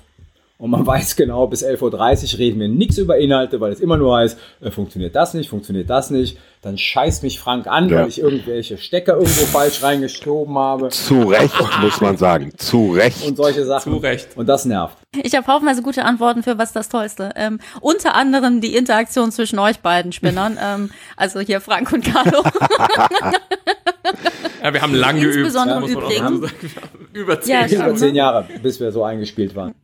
[0.62, 3.96] und man weiß genau, bis 11.30 Uhr reden wir nichts über Inhalte, weil es immer
[3.96, 6.38] nur heißt, äh, funktioniert das nicht, funktioniert das nicht.
[6.62, 8.02] Dann scheißt mich Frank an, Ja.
[8.02, 12.52] weil ich irgendwelche Stecker irgendwo falsch reingeschoben habe Zu Recht, muss man sagen.
[12.56, 13.26] Zu Recht.
[13.26, 13.92] und solche Sachen.
[13.92, 14.36] Zu Recht.
[14.36, 14.96] Und das nervt.
[15.24, 17.30] Ich habe haufenweise gute Antworten für was das Tollste.
[17.34, 20.56] Ähm, unter anderem die Interaktion zwischen euch beiden Spinnern.
[20.62, 22.44] ähm, also hier Frank und Carlo.
[24.62, 25.34] Ja, wir haben lang geübt.
[25.36, 27.08] Insbesondere muss man auch übrigens- sagen.
[27.12, 27.88] Über zehn Ja, Jahre.
[27.90, 29.74] Über zehn Jahre, bis wir so eingespielt waren.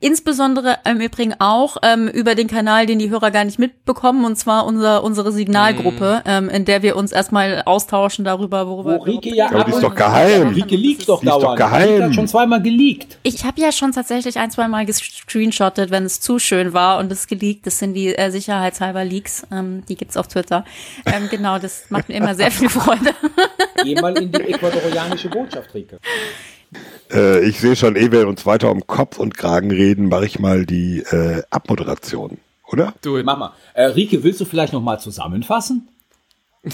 [0.00, 4.36] Insbesondere im Übrigen auch ähm, über den Kanal, den die Hörer gar nicht mitbekommen, und
[4.36, 9.14] zwar unser, unsere Signalgruppe, ähm, in der wir uns erstmal austauschen darüber, worüber Wo wir
[9.14, 10.48] Rike ja Aber die ist doch geheim.
[10.50, 11.58] Rike liegt doch Die ist doch dauernd.
[11.58, 11.88] geheim.
[11.90, 13.18] Rike hat schon zweimal geleakt.
[13.24, 17.10] Ich habe ja schon tatsächlich ein, zwei Mal gescreenshottet, wenn es zu schön war und
[17.10, 17.66] es geleakt.
[17.66, 19.46] Das sind die äh, sicherheitshalber Leaks.
[19.50, 20.64] Ähm, die gibt's auf Twitter.
[21.06, 23.14] Ähm, genau, das macht mir immer sehr viel Freude.
[23.82, 25.98] Geh mal in die ecuadorianische Botschaft, Rike.
[27.10, 30.38] Äh, ich sehe schon, ehe wir uns weiter um Kopf und Kragen reden, mache ich
[30.38, 32.38] mal die äh, Abmoderation.
[32.70, 32.94] oder?
[33.02, 33.52] Du, Mach mal.
[33.74, 35.88] Äh, Rike, willst du vielleicht noch mal zusammenfassen?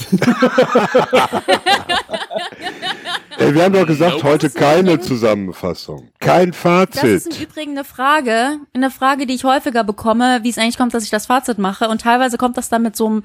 [3.37, 6.09] Ey, wir haben doch gesagt, heute keine Zusammenfassung.
[6.19, 7.41] Kein Das ist im Fazit.
[7.41, 11.09] Übrigen eine Frage, eine Frage, die ich häufiger bekomme, wie es eigentlich kommt, dass ich
[11.09, 11.89] das Fazit mache.
[11.89, 13.23] Und teilweise kommt das dann mit so einem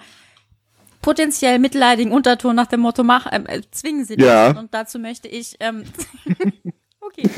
[1.03, 4.27] potenziell mitleidigen Unterton nach dem Motto, mach, ähm, äh, zwingen Sie das.
[4.27, 4.51] Ja.
[4.51, 5.85] Und dazu möchte ich, ähm,
[7.01, 7.29] okay.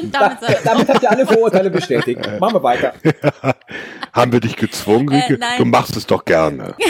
[0.00, 2.20] Und damit Damit habt ihr alle Vorurteile bestätigt.
[2.40, 2.94] Machen wir weiter.
[4.12, 5.34] Haben wir dich gezwungen, Rike?
[5.34, 5.58] Äh, nein.
[5.58, 6.74] du machst es doch gerne.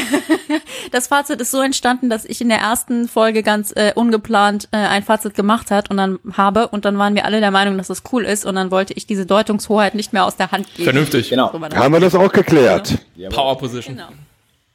[0.90, 4.78] Das Fazit ist so entstanden, dass ich in der ersten Folge ganz äh, ungeplant äh,
[4.78, 7.88] ein Fazit gemacht hat und dann habe und dann waren wir alle der Meinung, dass
[7.88, 10.84] das cool ist und dann wollte ich diese Deutungshoheit nicht mehr aus der Hand geben.
[10.84, 11.28] vernünftig.
[11.28, 11.52] Genau.
[11.52, 11.78] Das.
[11.78, 12.96] Haben wir das auch geklärt?
[13.30, 13.96] Power Position.
[13.96, 14.08] Genau.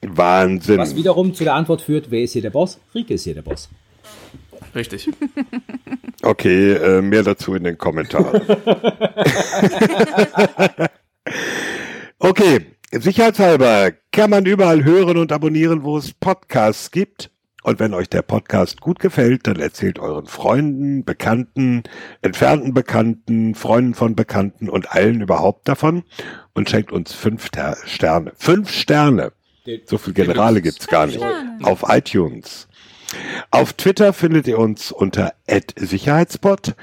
[0.08, 0.78] Wahnsinn.
[0.78, 2.80] Was wiederum zu der Antwort führt, wer ist hier der Boss?
[2.94, 3.70] Rike ist hier der Boss.
[4.76, 5.10] Richtig.
[6.26, 8.42] Okay, äh, mehr dazu in den Kommentaren.
[12.18, 17.30] okay, sicherheitshalber kann man überall hören und abonnieren, wo es Podcasts gibt.
[17.64, 21.84] Und wenn euch der Podcast gut gefällt, dann erzählt euren Freunden, Bekannten,
[22.22, 26.04] entfernten Bekannten, Freunden von Bekannten und allen überhaupt davon
[26.54, 28.32] und schenkt uns fünf Ter Sterne.
[28.36, 29.34] Fünf Sterne.
[29.86, 31.20] So viel Generale gibt's gar nicht.
[31.64, 32.68] Auf iTunes.
[33.52, 35.34] Auf Twitter findet ihr uns unter
[35.78, 36.76] @sicherheitsbot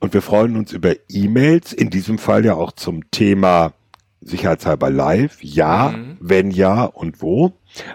[0.00, 3.72] und wir freuen uns über E-Mails, in diesem Fall ja auch zum Thema
[4.20, 5.42] sicherheitshalber live.
[5.42, 7.52] Ja, wenn ja und wo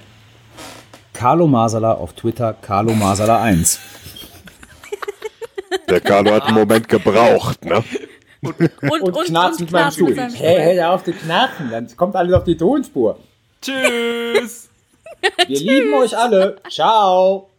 [1.18, 3.80] Carlo Masala auf Twitter, Carlo Masala 1.
[5.90, 7.84] Der Carlo hat einen Moment gebraucht, ne?
[8.44, 10.16] Und, und, knarzt mit meinem Stuhl.
[10.16, 13.18] Hey, hey, auf zu knarzen, dann kommt alles auf die Tonspur.
[13.64, 14.70] Tschüss.
[15.48, 16.58] Wir lieben euch alle.
[16.70, 17.50] Ciao.